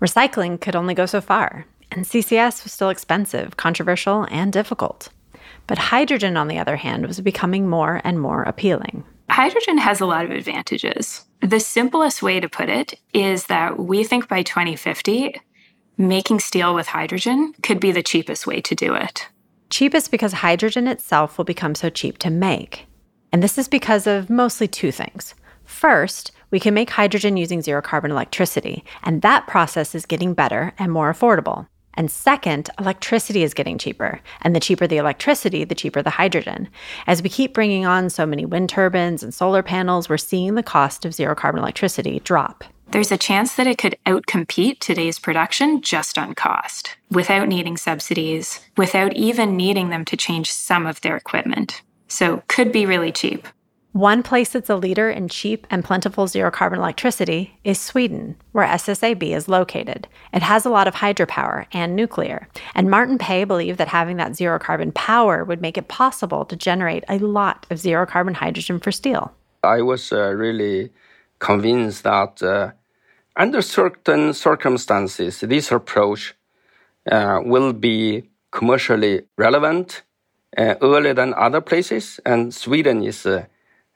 Recycling 0.00 0.60
could 0.60 0.76
only 0.76 0.94
go 0.94 1.06
so 1.06 1.20
far, 1.20 1.66
and 1.90 2.04
CCS 2.04 2.62
was 2.62 2.72
still 2.72 2.90
expensive, 2.90 3.56
controversial, 3.56 4.26
and 4.30 4.52
difficult. 4.52 5.08
But 5.66 5.78
hydrogen, 5.78 6.36
on 6.36 6.48
the 6.48 6.58
other 6.58 6.76
hand, 6.76 7.06
was 7.06 7.20
becoming 7.20 7.68
more 7.68 8.00
and 8.04 8.20
more 8.20 8.42
appealing. 8.42 9.04
Hydrogen 9.30 9.78
has 9.78 10.00
a 10.00 10.06
lot 10.06 10.24
of 10.24 10.30
advantages. 10.30 11.25
The 11.40 11.60
simplest 11.60 12.22
way 12.22 12.40
to 12.40 12.48
put 12.48 12.68
it 12.68 12.98
is 13.12 13.46
that 13.46 13.78
we 13.78 14.04
think 14.04 14.28
by 14.28 14.42
2050, 14.42 15.40
making 15.96 16.40
steel 16.40 16.74
with 16.74 16.88
hydrogen 16.88 17.54
could 17.62 17.80
be 17.80 17.92
the 17.92 18.02
cheapest 18.02 18.46
way 18.46 18.60
to 18.62 18.74
do 18.74 18.94
it. 18.94 19.28
Cheapest 19.70 20.10
because 20.10 20.32
hydrogen 20.32 20.86
itself 20.88 21.36
will 21.36 21.44
become 21.44 21.74
so 21.74 21.90
cheap 21.90 22.18
to 22.18 22.30
make. 22.30 22.86
And 23.32 23.42
this 23.42 23.58
is 23.58 23.68
because 23.68 24.06
of 24.06 24.30
mostly 24.30 24.68
two 24.68 24.92
things. 24.92 25.34
First, 25.64 26.32
we 26.50 26.60
can 26.60 26.74
make 26.74 26.90
hydrogen 26.90 27.36
using 27.36 27.60
zero 27.60 27.82
carbon 27.82 28.10
electricity, 28.10 28.84
and 29.02 29.22
that 29.22 29.46
process 29.46 29.94
is 29.94 30.06
getting 30.06 30.32
better 30.32 30.72
and 30.78 30.92
more 30.92 31.12
affordable. 31.12 31.66
And 31.96 32.10
second, 32.10 32.70
electricity 32.78 33.42
is 33.42 33.54
getting 33.54 33.78
cheaper. 33.78 34.20
And 34.42 34.54
the 34.54 34.60
cheaper 34.60 34.86
the 34.86 34.98
electricity, 34.98 35.64
the 35.64 35.74
cheaper 35.74 36.02
the 36.02 36.10
hydrogen. 36.10 36.68
As 37.06 37.22
we 37.22 37.28
keep 37.28 37.54
bringing 37.54 37.86
on 37.86 38.10
so 38.10 38.26
many 38.26 38.44
wind 38.44 38.68
turbines 38.68 39.22
and 39.22 39.32
solar 39.32 39.62
panels, 39.62 40.08
we're 40.08 40.18
seeing 40.18 40.54
the 40.54 40.62
cost 40.62 41.04
of 41.04 41.14
zero 41.14 41.34
carbon 41.34 41.60
electricity 41.60 42.20
drop. 42.20 42.64
There's 42.90 43.10
a 43.10 43.18
chance 43.18 43.56
that 43.56 43.66
it 43.66 43.78
could 43.78 43.96
outcompete 44.06 44.78
today's 44.78 45.18
production 45.18 45.82
just 45.82 46.18
on 46.18 46.34
cost, 46.34 46.96
without 47.10 47.48
needing 47.48 47.76
subsidies, 47.76 48.60
without 48.76 49.12
even 49.14 49.56
needing 49.56 49.88
them 49.88 50.04
to 50.04 50.16
change 50.16 50.52
some 50.52 50.86
of 50.86 51.00
their 51.00 51.16
equipment. 51.16 51.82
So, 52.06 52.44
could 52.46 52.70
be 52.70 52.86
really 52.86 53.10
cheap. 53.10 53.48
One 53.96 54.22
place 54.22 54.50
that's 54.50 54.68
a 54.68 54.76
leader 54.76 55.08
in 55.08 55.28
cheap 55.28 55.66
and 55.70 55.82
plentiful 55.82 56.26
zero 56.26 56.50
carbon 56.50 56.80
electricity 56.80 57.58
is 57.64 57.80
Sweden, 57.80 58.36
where 58.52 58.66
SSAB 58.66 59.22
is 59.34 59.48
located. 59.48 60.06
It 60.34 60.42
has 60.42 60.66
a 60.66 60.68
lot 60.68 60.86
of 60.86 60.96
hydropower 60.96 61.64
and 61.72 61.96
nuclear, 61.96 62.46
and 62.74 62.90
Martin 62.90 63.16
Pei 63.16 63.44
believed 63.44 63.78
that 63.78 63.88
having 63.88 64.18
that 64.18 64.36
zero 64.36 64.58
carbon 64.58 64.92
power 64.92 65.44
would 65.44 65.62
make 65.62 65.78
it 65.78 65.88
possible 65.88 66.44
to 66.44 66.54
generate 66.56 67.04
a 67.08 67.18
lot 67.20 67.64
of 67.70 67.78
zero 67.78 68.04
carbon 68.04 68.34
hydrogen 68.34 68.80
for 68.80 68.92
steel. 68.92 69.32
I 69.62 69.80
was 69.80 70.12
uh, 70.12 70.28
really 70.34 70.92
convinced 71.38 72.02
that 72.02 72.42
uh, 72.42 72.72
under 73.34 73.62
certain 73.62 74.34
circumstances, 74.34 75.40
this 75.40 75.72
approach 75.72 76.34
uh, 77.10 77.40
will 77.42 77.72
be 77.72 78.28
commercially 78.50 79.22
relevant 79.38 80.02
uh, 80.58 80.74
earlier 80.82 81.14
than 81.14 81.32
other 81.32 81.62
places, 81.62 82.20
and 82.26 82.52
Sweden 82.52 83.02
is 83.02 83.26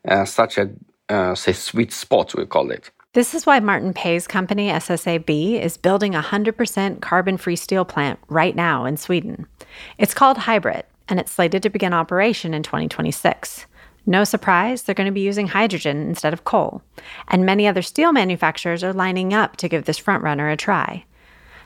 uh, 0.07 0.25
such 0.25 0.59
a 0.59 0.71
uh, 1.09 1.35
say 1.35 1.53
sweet 1.53 1.93
spot 1.93 2.35
we 2.35 2.47
call 2.47 2.71
it. 2.71 2.91
This 3.13 3.35
is 3.35 3.45
why 3.45 3.59
Martin 3.59 3.93
Pei's 3.93 4.29
company 4.29 4.69
SSAB 4.69 5.61
is 5.61 5.77
building 5.77 6.15
a 6.15 6.23
100% 6.23 7.01
carbon-free 7.01 7.57
steel 7.57 7.85
plant 7.85 8.21
right 8.29 8.55
now 8.55 8.85
in 8.85 8.97
Sweden. 8.97 9.47
It's 9.99 10.15
called 10.15 10.37
HYBRIT 10.37 10.85
and 11.09 11.19
it's 11.19 11.33
slated 11.33 11.65
to 11.65 11.71
begin 11.71 11.93
operation 11.93 12.55
in 12.55 12.63
2026. 12.63 13.67
No 14.07 14.23
surprise, 14.23 14.83
they're 14.83 14.95
going 14.95 15.09
to 15.09 15.13
be 15.13 15.21
using 15.21 15.49
hydrogen 15.49 16.09
instead 16.09 16.33
of 16.33 16.45
coal. 16.45 16.83
And 17.29 17.45
many 17.45 17.67
other 17.67 17.83
steel 17.83 18.13
manufacturers 18.13 18.85
are 18.85 18.93
lining 18.93 19.35
up 19.35 19.57
to 19.57 19.69
give 19.69 19.85
this 19.85 20.01
frontrunner 20.01 20.53
a 20.53 20.57
try. 20.57 21.05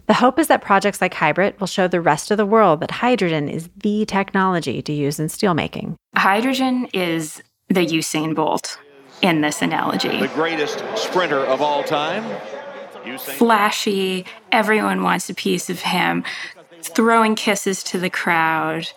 The 0.06 0.14
hope 0.14 0.38
is 0.38 0.48
that 0.48 0.62
projects 0.62 1.00
like 1.00 1.14
HYBRIT 1.14 1.60
will 1.60 1.66
show 1.66 1.88
the 1.88 2.00
rest 2.00 2.30
of 2.30 2.36
the 2.36 2.46
world 2.46 2.80
that 2.80 2.90
hydrogen 2.90 3.48
is 3.48 3.68
the 3.76 4.04
technology 4.06 4.82
to 4.82 4.92
use 4.92 5.18
in 5.18 5.28
steelmaking. 5.28 5.94
Hydrogen 6.16 6.88
is 6.92 7.42
the 7.74 7.84
Usain 7.84 8.34
Bolt 8.34 8.78
in 9.20 9.40
this 9.40 9.60
analogy. 9.60 10.20
The 10.20 10.28
greatest 10.28 10.84
sprinter 10.96 11.40
of 11.40 11.60
all 11.60 11.82
time. 11.82 12.24
Flashy, 13.18 14.24
everyone 14.50 15.02
wants 15.02 15.28
a 15.28 15.34
piece 15.34 15.68
of 15.68 15.80
him, 15.80 16.24
throwing 16.82 17.34
kisses 17.34 17.82
to 17.84 17.98
the 17.98 18.08
crowd. 18.08 18.88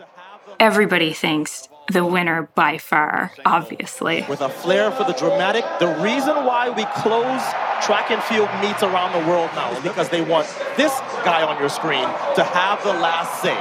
Everybody 0.60 1.12
thinks 1.12 1.68
the 1.92 2.06
winner 2.06 2.50
by 2.56 2.78
far, 2.78 3.32
obviously. 3.46 4.26
With 4.30 4.42
a 4.42 4.50
flair 4.50 4.92
for 4.92 5.04
the 5.04 5.14
dramatic, 5.14 5.66
the 5.80 5.94
reason 6.02 6.46
why 6.46 6.70
we 6.70 6.86
close 7.02 7.42
track 7.82 8.12
and 8.12 8.22
field 8.24 8.50
meets 8.62 8.84
around 8.84 9.14
the 9.14 9.30
world 9.30 9.50
now 9.56 9.72
is 9.72 9.84
because 9.84 10.10
they 10.10 10.22
want 10.22 10.48
this 10.78 10.92
guy 11.24 11.44
on 11.44 11.60
your 11.60 11.70
screen 11.70 12.08
to 12.36 12.44
have 12.44 12.82
the 12.84 12.94
last 12.94 13.42
say 13.42 13.58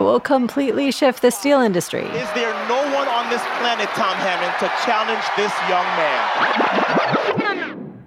will 0.00 0.20
completely 0.20 0.90
shift 0.90 1.22
the 1.22 1.30
steel 1.30 1.60
industry. 1.60 2.02
Is 2.02 2.32
there 2.34 2.52
no 2.68 2.73
one 2.73 2.73
on 3.24 3.30
this 3.30 3.42
planet, 3.58 3.88
Tom 3.90 4.16
Hammond, 4.16 4.52
to 4.60 4.68
challenge 4.84 5.24
this 5.36 5.52
young 5.68 5.86
man? 7.68 8.06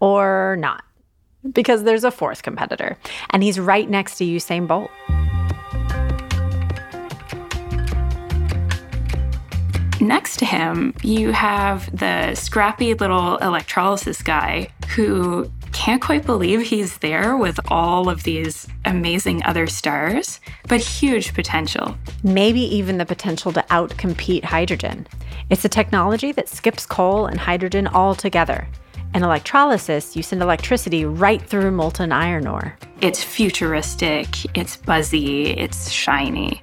Or 0.00 0.56
not. 0.58 0.84
Because 1.52 1.82
there's 1.84 2.04
a 2.04 2.10
fourth 2.10 2.42
competitor, 2.42 2.96
and 3.30 3.42
he's 3.42 3.58
right 3.58 3.88
next 3.90 4.16
to 4.16 4.24
Usain 4.24 4.66
Bolt. 4.66 4.90
Next 10.00 10.38
to 10.38 10.44
him, 10.44 10.94
you 11.02 11.32
have 11.32 11.94
the 11.96 12.34
scrappy 12.34 12.94
little 12.94 13.36
electrolysis 13.38 14.22
guy 14.22 14.68
who 14.94 15.50
can't 15.74 16.00
quite 16.00 16.24
believe 16.24 16.62
he's 16.62 16.98
there 16.98 17.36
with 17.36 17.58
all 17.68 18.08
of 18.08 18.22
these 18.22 18.66
amazing 18.84 19.42
other 19.42 19.66
stars, 19.66 20.40
but 20.68 20.80
huge 20.80 21.34
potential. 21.34 21.96
Maybe 22.22 22.60
even 22.60 22.96
the 22.96 23.04
potential 23.04 23.52
to 23.52 23.60
outcompete 23.70 24.44
hydrogen. 24.44 25.06
It's 25.50 25.64
a 25.64 25.68
technology 25.68 26.30
that 26.32 26.48
skips 26.48 26.86
coal 26.86 27.26
and 27.26 27.38
hydrogen 27.38 27.88
altogether. 27.88 28.68
In 29.14 29.22
electrolysis, 29.22 30.16
you 30.16 30.22
send 30.22 30.42
electricity 30.42 31.04
right 31.04 31.42
through 31.42 31.70
molten 31.72 32.12
iron 32.12 32.46
ore. 32.46 32.76
It's 33.00 33.22
futuristic, 33.22 34.28
it's 34.56 34.76
buzzy, 34.76 35.50
it's 35.50 35.90
shiny. 35.90 36.62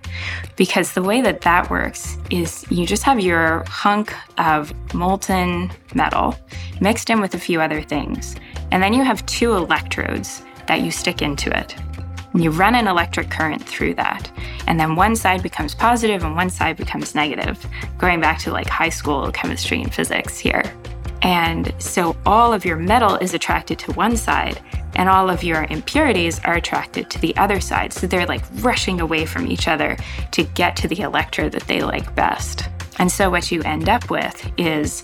Because 0.56 0.94
the 0.94 1.04
way 1.04 1.22
that 1.22 1.42
that 1.42 1.70
works 1.70 2.18
is 2.30 2.66
you 2.70 2.86
just 2.86 3.04
have 3.04 3.20
your 3.20 3.64
hunk 3.68 4.14
of 4.38 4.74
molten 4.94 5.72
metal 5.94 6.36
mixed 6.80 7.10
in 7.10 7.22
with 7.22 7.34
a 7.36 7.40
few 7.40 7.62
other 7.62 7.82
things. 7.82 8.36
And 8.72 8.82
then 8.82 8.94
you 8.94 9.04
have 9.04 9.26
two 9.26 9.54
electrodes 9.54 10.44
that 10.68 10.82
you 10.82 10.92
stick 10.92 11.22
into 11.22 11.56
it. 11.58 11.76
And 12.34 12.44
you 12.44 12.50
run 12.50 12.76
an 12.76 12.88
electric 12.88 13.30
current 13.30 13.62
through 13.62 13.96
that. 13.96 14.32
And 14.68 14.80
then 14.80 14.96
one 14.96 15.16
side 15.16 15.44
becomes 15.44 15.76
positive 15.76 16.24
and 16.24 16.36
one 16.36 16.50
side 16.50 16.78
becomes 16.78 17.14
negative, 17.14 17.66
going 17.98 18.22
back 18.22 18.40
to 18.40 18.52
like 18.52 18.68
high 18.68 18.90
school 18.90 19.30
chemistry 19.32 19.82
and 19.82 19.94
physics 19.94 20.40
here. 20.40 20.64
And 21.22 21.74
so 21.78 22.16
all 22.26 22.54
of 22.54 22.66
your 22.66 22.78
metal 22.78 23.16
is 23.18 23.34
attracted 23.34 23.78
to 23.80 23.92
one 23.92 24.18
side, 24.18 24.60
and 24.96 25.08
all 25.08 25.30
of 25.30 25.44
your 25.44 25.66
impurities 25.70 26.40
are 26.46 26.56
attracted 26.56 27.10
to 27.12 27.20
the 27.20 27.36
other 27.38 27.60
side. 27.60 27.94
So 27.94 28.08
they're 28.08 28.26
like 28.26 28.44
rushing 28.56 29.02
away 29.02 29.26
from 29.26 29.46
each 29.48 29.68
other 29.68 29.98
to 30.32 30.44
get 30.44 30.76
to 30.78 30.88
the 30.88 31.02
electrode 31.02 31.52
that 31.52 31.68
they 31.68 31.82
like 31.82 32.16
best. 32.16 32.70
And 32.98 33.12
so 33.12 33.30
what 33.30 33.52
you 33.52 33.62
end 33.64 33.88
up 33.88 34.10
with 34.10 34.52
is 34.58 35.04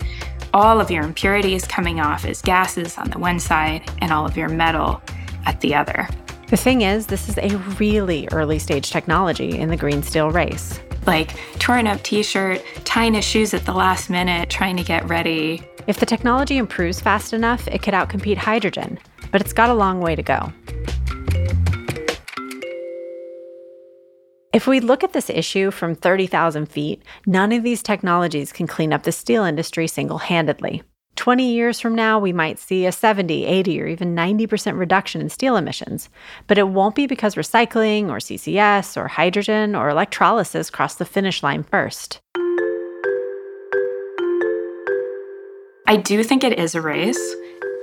all 0.57 0.81
of 0.81 0.89
your 0.89 1.03
impurities 1.03 1.67
coming 1.67 1.99
off 1.99 2.25
as 2.25 2.41
gases 2.41 2.97
on 2.97 3.11
the 3.11 3.19
one 3.19 3.39
side 3.39 3.87
and 4.01 4.11
all 4.11 4.25
of 4.25 4.35
your 4.35 4.49
metal 4.49 4.99
at 5.45 5.61
the 5.61 5.75
other. 5.75 6.09
The 6.47 6.57
thing 6.57 6.81
is, 6.81 7.05
this 7.05 7.29
is 7.29 7.37
a 7.37 7.55
really 7.77 8.27
early 8.31 8.57
stage 8.57 8.89
technology 8.89 9.59
in 9.59 9.69
the 9.69 9.77
green 9.77 10.01
steel 10.01 10.31
race. 10.31 10.79
Like 11.05 11.35
torn 11.59 11.85
up 11.85 12.01
t 12.01 12.23
shirt, 12.23 12.63
tying 12.85 13.13
his 13.13 13.23
shoes 13.23 13.53
at 13.53 13.67
the 13.67 13.71
last 13.71 14.09
minute, 14.09 14.49
trying 14.49 14.77
to 14.77 14.83
get 14.83 15.07
ready. 15.07 15.61
If 15.85 15.99
the 15.99 16.07
technology 16.07 16.57
improves 16.57 16.99
fast 16.99 17.33
enough, 17.33 17.67
it 17.67 17.83
could 17.83 17.93
outcompete 17.93 18.37
hydrogen, 18.37 18.97
but 19.31 19.41
it's 19.41 19.53
got 19.53 19.69
a 19.69 19.75
long 19.75 20.01
way 20.01 20.15
to 20.15 20.23
go. 20.23 20.51
If 24.57 24.65
we 24.65 24.79
look 24.79 25.03
at 25.03 25.13
this 25.13 25.29
issue 25.29 25.69
from 25.69 25.93
30,000 25.93 26.65
feet, 26.65 27.03
none 27.27 27.51
of 27.51 27.61
these 27.61 27.83
technologies 27.83 28.51
can 28.51 28.65
clean 28.65 28.91
up 28.91 29.03
the 29.03 29.11
steel 29.11 29.43
industry 29.43 29.85
single 29.85 30.17
handedly. 30.17 30.81
20 31.15 31.47
years 31.53 31.79
from 31.79 31.93
now, 31.93 32.17
we 32.17 32.33
might 32.33 32.57
see 32.57 32.87
a 32.87 32.91
70, 32.91 33.45
80, 33.45 33.79
or 33.79 33.85
even 33.85 34.15
90% 34.15 34.75
reduction 34.75 35.21
in 35.21 35.29
steel 35.29 35.57
emissions, 35.57 36.09
but 36.47 36.57
it 36.57 36.69
won't 36.69 36.95
be 36.95 37.05
because 37.05 37.35
recycling, 37.35 38.09
or 38.09 38.17
CCS, 38.17 38.97
or 38.97 39.07
hydrogen, 39.07 39.75
or 39.75 39.89
electrolysis 39.89 40.71
cross 40.71 40.95
the 40.95 41.05
finish 41.05 41.43
line 41.43 41.61
first. 41.61 42.19
I 45.85 45.97
do 45.97 46.23
think 46.23 46.43
it 46.43 46.57
is 46.57 46.73
a 46.73 46.81
race, 46.81 47.35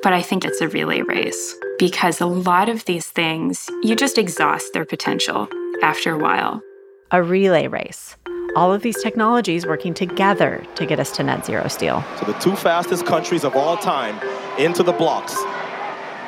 but 0.05 0.13
I 0.13 0.21
think 0.21 0.45
it's 0.45 0.61
a 0.61 0.69
relay 0.69 1.01
race 1.01 1.57
because 1.79 2.21
a 2.21 2.27
lot 2.27 2.69
of 2.69 2.85
these 2.85 3.09
things, 3.09 3.71
you 3.83 3.97
just 3.97 4.19
exhaust 4.19 4.75
their 4.75 4.85
potential 4.85 5.49
after 5.83 6.13
a 6.13 6.19
while. 6.19 6.63
A 7.11 7.23
relay 7.23 7.69
race. 7.69 8.15
All 8.55 8.71
of 8.71 8.83
these 8.83 9.03
technologies 9.03 9.67
working 9.67 9.95
together 9.95 10.63
to 10.75 10.85
get 10.85 11.01
us 11.01 11.11
to 11.13 11.23
net 11.23 11.47
zero 11.47 11.69
steel. 11.69 12.05
So 12.21 12.27
the 12.27 12.39
two 12.39 12.55
fastest 12.55 13.07
countries 13.07 13.45
of 13.45 13.57
all 13.57 13.79
time 13.79 14.21
into 14.59 14.83
the 14.83 14.93
blocks 14.93 15.43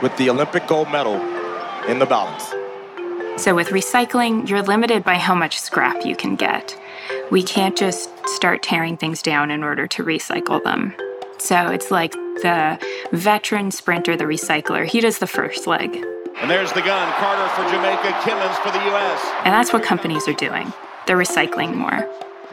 with 0.02 0.16
the 0.16 0.30
Olympic 0.30 0.66
gold 0.66 0.90
medal 0.90 1.16
in 1.86 1.98
the 1.98 2.06
balance. 2.06 2.44
So 3.40 3.54
with 3.54 3.68
recycling, 3.68 4.48
you're 4.48 4.62
limited 4.62 5.04
by 5.04 5.16
how 5.16 5.34
much 5.34 5.60
scrap 5.60 6.06
you 6.06 6.16
can 6.16 6.34
get. 6.34 6.74
We 7.30 7.42
can't 7.42 7.76
just 7.76 8.10
start 8.26 8.62
tearing 8.62 8.96
things 8.96 9.20
down 9.20 9.50
in 9.50 9.62
order 9.62 9.86
to 9.86 10.02
recycle 10.02 10.64
them. 10.64 10.94
So 11.36 11.68
it's 11.68 11.90
like 11.90 12.14
the 12.42 12.78
veteran 13.12 13.70
sprinter, 13.70 14.16
the 14.16 14.24
recycler. 14.24 14.86
He 14.86 15.00
does 15.00 15.18
the 15.18 15.26
first 15.26 15.66
leg. 15.66 16.04
And 16.36 16.50
there's 16.50 16.72
the 16.72 16.82
gun. 16.82 17.12
Carter 17.14 17.48
for 17.54 17.68
Jamaica, 17.70 18.12
Kimmons 18.22 18.56
for 18.62 18.70
the 18.70 18.84
U.S. 18.84 19.32
And 19.44 19.54
that's 19.54 19.72
what 19.72 19.82
companies 19.82 20.28
are 20.28 20.34
doing. 20.34 20.72
They're 21.06 21.16
recycling 21.16 21.74
more. 21.74 22.08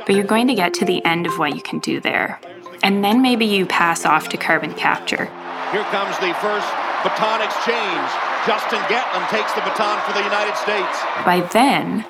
But 0.05 0.15
you're 0.15 0.23
going 0.23 0.47
to 0.47 0.55
get 0.55 0.73
to 0.75 0.85
the 0.85 1.03
end 1.05 1.25
of 1.25 1.37
what 1.37 1.55
you 1.55 1.61
can 1.61 1.79
do 1.79 1.99
there. 1.99 2.39
And 2.81 3.03
then 3.03 3.21
maybe 3.21 3.45
you 3.45 3.65
pass 3.65 4.05
off 4.05 4.29
to 4.29 4.37
carbon 4.37 4.73
capture. 4.73 5.25
Here 5.71 5.83
comes 5.85 6.17
the 6.19 6.33
first 6.35 6.67
baton 7.03 7.41
exchange. 7.41 8.09
Justin 8.45 8.79
Gatlin 8.89 9.27
takes 9.29 9.53
the 9.53 9.61
baton 9.61 10.01
for 10.05 10.13
the 10.13 10.23
United 10.23 10.55
States. 10.57 11.01
By 11.25 11.41
then, 11.53 12.05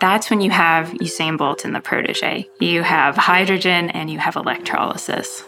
that's 0.00 0.30
when 0.30 0.40
you 0.40 0.50
have 0.50 0.88
Usain 0.94 1.38
Bolt 1.38 1.64
and 1.64 1.74
the 1.74 1.80
protege. 1.80 2.48
You 2.60 2.82
have 2.82 3.16
hydrogen 3.16 3.90
and 3.90 4.10
you 4.10 4.18
have 4.18 4.36
electrolysis. 4.36 5.44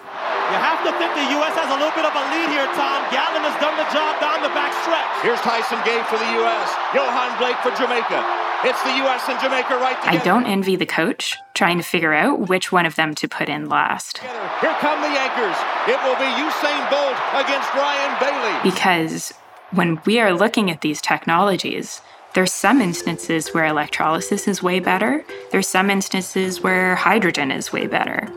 You 0.50 0.58
have 0.58 0.82
to 0.82 0.90
think 0.98 1.14
the 1.14 1.30
U.S. 1.38 1.54
has 1.54 1.70
a 1.70 1.78
little 1.78 1.94
bit 1.94 2.02
of 2.02 2.10
a 2.10 2.24
lead 2.34 2.50
here, 2.50 2.66
Tom. 2.74 3.06
Gatlin 3.14 3.46
has 3.46 3.54
done 3.62 3.78
the 3.78 3.86
job 3.94 4.18
down 4.18 4.42
the 4.42 4.50
back 4.50 4.74
stretch. 4.82 5.06
Here's 5.22 5.38
Tyson 5.46 5.78
Gay 5.86 6.02
for 6.10 6.18
the 6.18 6.30
U.S., 6.42 6.66
Yohan 6.90 7.38
Blake 7.38 7.54
for 7.62 7.70
Jamaica. 7.78 8.18
It's 8.66 8.82
the 8.82 8.90
U.S. 9.06 9.22
and 9.30 9.38
Jamaica 9.38 9.78
right 9.78 9.94
together. 10.02 10.18
I 10.18 10.24
don't 10.24 10.46
envy 10.46 10.74
the 10.74 10.90
coach 10.90 11.36
trying 11.54 11.78
to 11.78 11.84
figure 11.84 12.12
out 12.12 12.48
which 12.48 12.72
one 12.72 12.84
of 12.84 12.96
them 12.96 13.14
to 13.14 13.28
put 13.28 13.48
in 13.48 13.68
last. 13.68 14.18
Here 14.18 14.74
come 14.82 15.00
the 15.00 15.14
anchors. 15.14 15.54
It 15.86 16.02
will 16.02 16.18
be 16.18 16.26
Usain 16.26 16.82
Bolt 16.90 17.14
against 17.38 17.70
Ryan 17.72 18.12
Bailey. 18.18 18.70
Because 18.70 19.32
when 19.70 20.00
we 20.04 20.18
are 20.18 20.34
looking 20.34 20.68
at 20.68 20.80
these 20.80 21.00
technologies, 21.00 22.02
there's 22.34 22.52
some 22.52 22.80
instances 22.80 23.54
where 23.54 23.66
electrolysis 23.66 24.48
is 24.48 24.62
way 24.62 24.80
better. 24.80 25.24
There's 25.52 25.68
some 25.68 25.90
instances 25.90 26.60
where 26.60 26.96
hydrogen 26.96 27.50
is 27.50 27.72
way 27.72 27.86
better. 27.86 28.28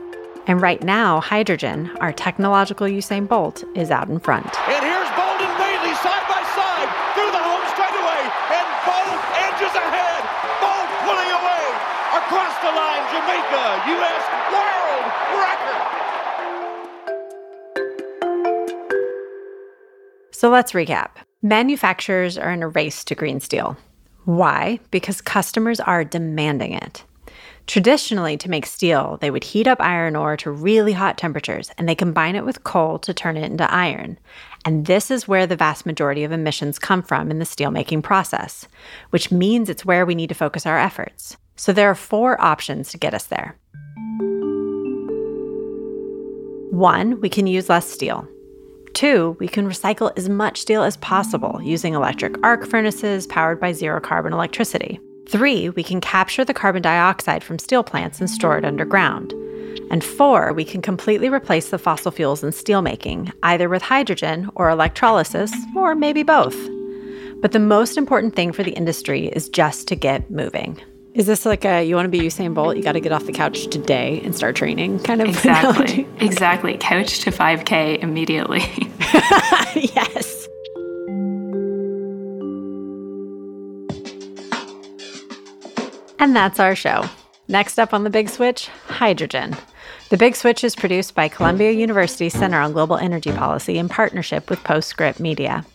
And 0.45 0.61
right 0.61 0.83
now, 0.83 1.21
hydrogen, 1.21 1.89
our 2.01 2.11
technological 2.11 2.85
Usain 2.85 3.29
Bolt, 3.29 3.63
is 3.75 3.89
out 3.89 4.09
in 4.09 4.19
front. 4.19 4.59
And 4.67 4.83
here's 4.83 5.07
Bolt 5.15 5.39
and 5.39 5.55
Bailey 5.55 5.95
side 6.03 6.27
by 6.27 6.43
side 6.51 6.89
through 7.15 7.31
the 7.31 7.39
home 7.39 7.63
straightaway, 7.71 8.27
and 8.51 8.67
Bolt 8.83 9.23
edges 9.39 9.71
ahead. 9.71 10.19
Bolt 10.59 10.89
pulling 11.07 11.31
away 11.31 11.63
across 12.19 12.51
the 12.59 12.75
line. 12.75 13.03
Jamaica, 13.15 13.87
U.S. 13.95 14.23
world 14.51 15.05
record. 15.39 15.83
So 20.31 20.49
let's 20.49 20.73
recap. 20.73 21.23
Manufacturers 21.41 22.37
are 22.37 22.51
in 22.51 22.63
a 22.63 22.67
race 22.67 23.05
to 23.05 23.15
green 23.15 23.39
steel. 23.39 23.77
Why? 24.25 24.79
Because 24.91 25.21
customers 25.21 25.79
are 25.79 26.03
demanding 26.03 26.73
it. 26.73 27.05
Traditionally, 27.65 28.35
to 28.37 28.49
make 28.49 28.65
steel, 28.65 29.17
they 29.21 29.31
would 29.31 29.43
heat 29.43 29.67
up 29.67 29.79
iron 29.79 30.15
ore 30.15 30.35
to 30.37 30.51
really 30.51 30.91
hot 30.91 31.17
temperatures 31.17 31.71
and 31.77 31.87
they 31.87 31.95
combine 31.95 32.35
it 32.35 32.45
with 32.45 32.63
coal 32.63 32.99
to 32.99 33.13
turn 33.13 33.37
it 33.37 33.49
into 33.49 33.73
iron. 33.73 34.19
And 34.65 34.85
this 34.85 35.09
is 35.09 35.27
where 35.27 35.47
the 35.47 35.55
vast 35.55 35.85
majority 35.85 36.23
of 36.23 36.31
emissions 36.31 36.77
come 36.77 37.01
from 37.01 37.31
in 37.31 37.39
the 37.39 37.45
steelmaking 37.45 38.03
process, 38.03 38.67
which 39.11 39.31
means 39.31 39.69
it's 39.69 39.85
where 39.85 40.05
we 40.05 40.15
need 40.15 40.29
to 40.29 40.35
focus 40.35 40.65
our 40.65 40.77
efforts. 40.77 41.37
So 41.55 41.71
there 41.71 41.89
are 41.89 41.95
four 41.95 42.39
options 42.41 42.89
to 42.91 42.97
get 42.97 43.13
us 43.13 43.25
there. 43.25 43.57
One, 46.71 47.21
we 47.21 47.29
can 47.29 47.47
use 47.47 47.69
less 47.69 47.87
steel. 47.89 48.27
Two, 48.93 49.37
we 49.39 49.47
can 49.47 49.67
recycle 49.67 50.11
as 50.17 50.27
much 50.27 50.59
steel 50.59 50.83
as 50.83 50.97
possible 50.97 51.59
using 51.63 51.93
electric 51.93 52.35
arc 52.43 52.65
furnaces 52.65 53.25
powered 53.27 53.59
by 53.59 53.71
zero 53.71 54.01
carbon 54.01 54.33
electricity. 54.33 54.99
Three, 55.27 55.69
we 55.69 55.83
can 55.83 56.01
capture 56.01 56.45
the 56.45 56.53
carbon 56.53 56.81
dioxide 56.81 57.43
from 57.43 57.57
steel 57.59 57.83
plants 57.83 58.19
and 58.19 58.29
store 58.29 58.57
it 58.57 58.65
underground. 58.65 59.33
And 59.89 60.03
four, 60.03 60.53
we 60.53 60.65
can 60.65 60.81
completely 60.81 61.29
replace 61.29 61.69
the 61.69 61.77
fossil 61.77 62.11
fuels 62.11 62.43
in 62.43 62.51
steelmaking, 62.51 63.31
either 63.43 63.69
with 63.69 63.81
hydrogen 63.81 64.49
or 64.55 64.69
electrolysis, 64.69 65.51
or 65.75 65.95
maybe 65.95 66.23
both. 66.23 66.55
But 67.41 67.51
the 67.51 67.59
most 67.59 67.97
important 67.97 68.35
thing 68.35 68.51
for 68.53 68.63
the 68.63 68.71
industry 68.71 69.27
is 69.27 69.49
just 69.49 69.87
to 69.89 69.95
get 69.95 70.29
moving. 70.31 70.79
Is 71.13 71.27
this 71.27 71.45
like 71.45 71.63
a 71.63 71.83
you 71.83 71.95
want 71.95 72.05
to 72.05 72.09
be 72.09 72.21
Usain 72.21 72.53
Bolt, 72.55 72.75
you 72.75 72.81
got 72.81 72.93
to 72.93 72.99
get 72.99 73.11
off 73.11 73.25
the 73.25 73.33
couch 73.33 73.67
today 73.67 74.19
and 74.23 74.35
start 74.35 74.55
training 74.55 74.99
kind 74.99 75.21
of 75.21 75.27
Exactly. 75.27 76.07
exactly. 76.19 76.77
Couch 76.79 77.19
to 77.19 77.31
5K 77.31 77.99
immediately. 78.01 78.61
yes. 79.75 80.32
And 86.23 86.33
that's 86.33 86.57
our 86.57 86.73
show. 86.73 87.03
Next 87.49 87.77
up 87.77 87.93
on 87.93 88.05
The 88.05 88.09
Big 88.09 88.29
Switch 88.29 88.69
hydrogen. 88.87 89.57
The 90.07 90.15
Big 90.15 90.37
Switch 90.37 90.63
is 90.63 90.73
produced 90.73 91.15
by 91.15 91.27
Columbia 91.27 91.71
University 91.71 92.29
Center 92.29 92.61
on 92.61 92.71
Global 92.71 92.95
Energy 92.95 93.33
Policy 93.33 93.77
in 93.77 93.89
partnership 93.89 94.49
with 94.49 94.63
Postscript 94.63 95.19
Media. 95.19 95.65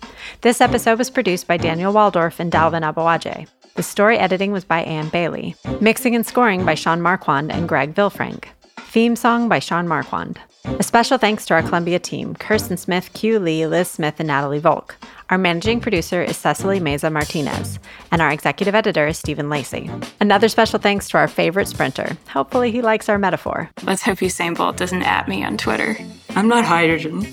This 0.40 0.62
episode 0.62 0.96
was 0.96 1.10
produced 1.10 1.46
by 1.46 1.58
Daniel 1.58 1.92
Waldorf 1.92 2.40
and 2.40 2.50
Dalvin 2.50 2.80
Abawaje. 2.80 3.46
The 3.74 3.82
story 3.82 4.16
editing 4.16 4.50
was 4.50 4.64
by 4.64 4.84
Anne 4.84 5.10
Bailey. 5.10 5.54
Mixing 5.82 6.14
and 6.14 6.24
scoring 6.24 6.64
by 6.64 6.76
Sean 6.76 7.02
Marquand 7.02 7.52
and 7.52 7.68
Greg 7.68 7.94
Vilfrank. 7.94 8.44
Theme 8.78 9.16
song 9.16 9.50
by 9.50 9.58
Sean 9.58 9.86
Marquand. 9.86 10.40
A 10.64 10.82
special 10.82 11.18
thanks 11.18 11.46
to 11.46 11.54
our 11.54 11.62
Columbia 11.62 11.98
team 11.98 12.34
Kirsten 12.34 12.76
Smith, 12.76 13.12
Q 13.12 13.38
Lee, 13.38 13.66
Liz 13.66 13.88
Smith, 13.88 14.16
and 14.18 14.26
Natalie 14.26 14.58
Volk. 14.58 14.96
Our 15.30 15.38
managing 15.38 15.80
producer 15.80 16.22
is 16.22 16.36
Cecily 16.36 16.80
Meza 16.80 17.12
Martinez, 17.12 17.78
and 18.10 18.20
our 18.22 18.30
executive 18.30 18.74
editor 18.74 19.06
is 19.06 19.18
Stephen 19.18 19.48
Lacey. 19.50 19.90
Another 20.20 20.48
special 20.48 20.78
thanks 20.78 21.08
to 21.10 21.18
our 21.18 21.28
favorite 21.28 21.68
sprinter. 21.68 22.16
Hopefully, 22.28 22.70
he 22.70 22.82
likes 22.82 23.08
our 23.08 23.18
metaphor. 23.18 23.70
Let's 23.84 24.02
hope 24.02 24.18
Usain 24.18 24.56
Bolt 24.56 24.76
doesn't 24.76 25.02
at 25.02 25.28
me 25.28 25.44
on 25.44 25.58
Twitter. 25.58 25.96
I'm 26.30 26.48
not 26.48 26.64
hydrogen. 26.64 27.26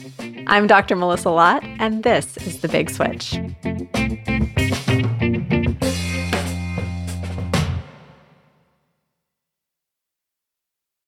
I'm 0.47 0.67
Dr. 0.67 0.95
Melissa 0.95 1.29
Lott, 1.29 1.63
and 1.63 2.03
this 2.03 2.37
is 2.37 2.61
The 2.61 2.67
Big 2.67 2.89
Switch. 2.89 3.39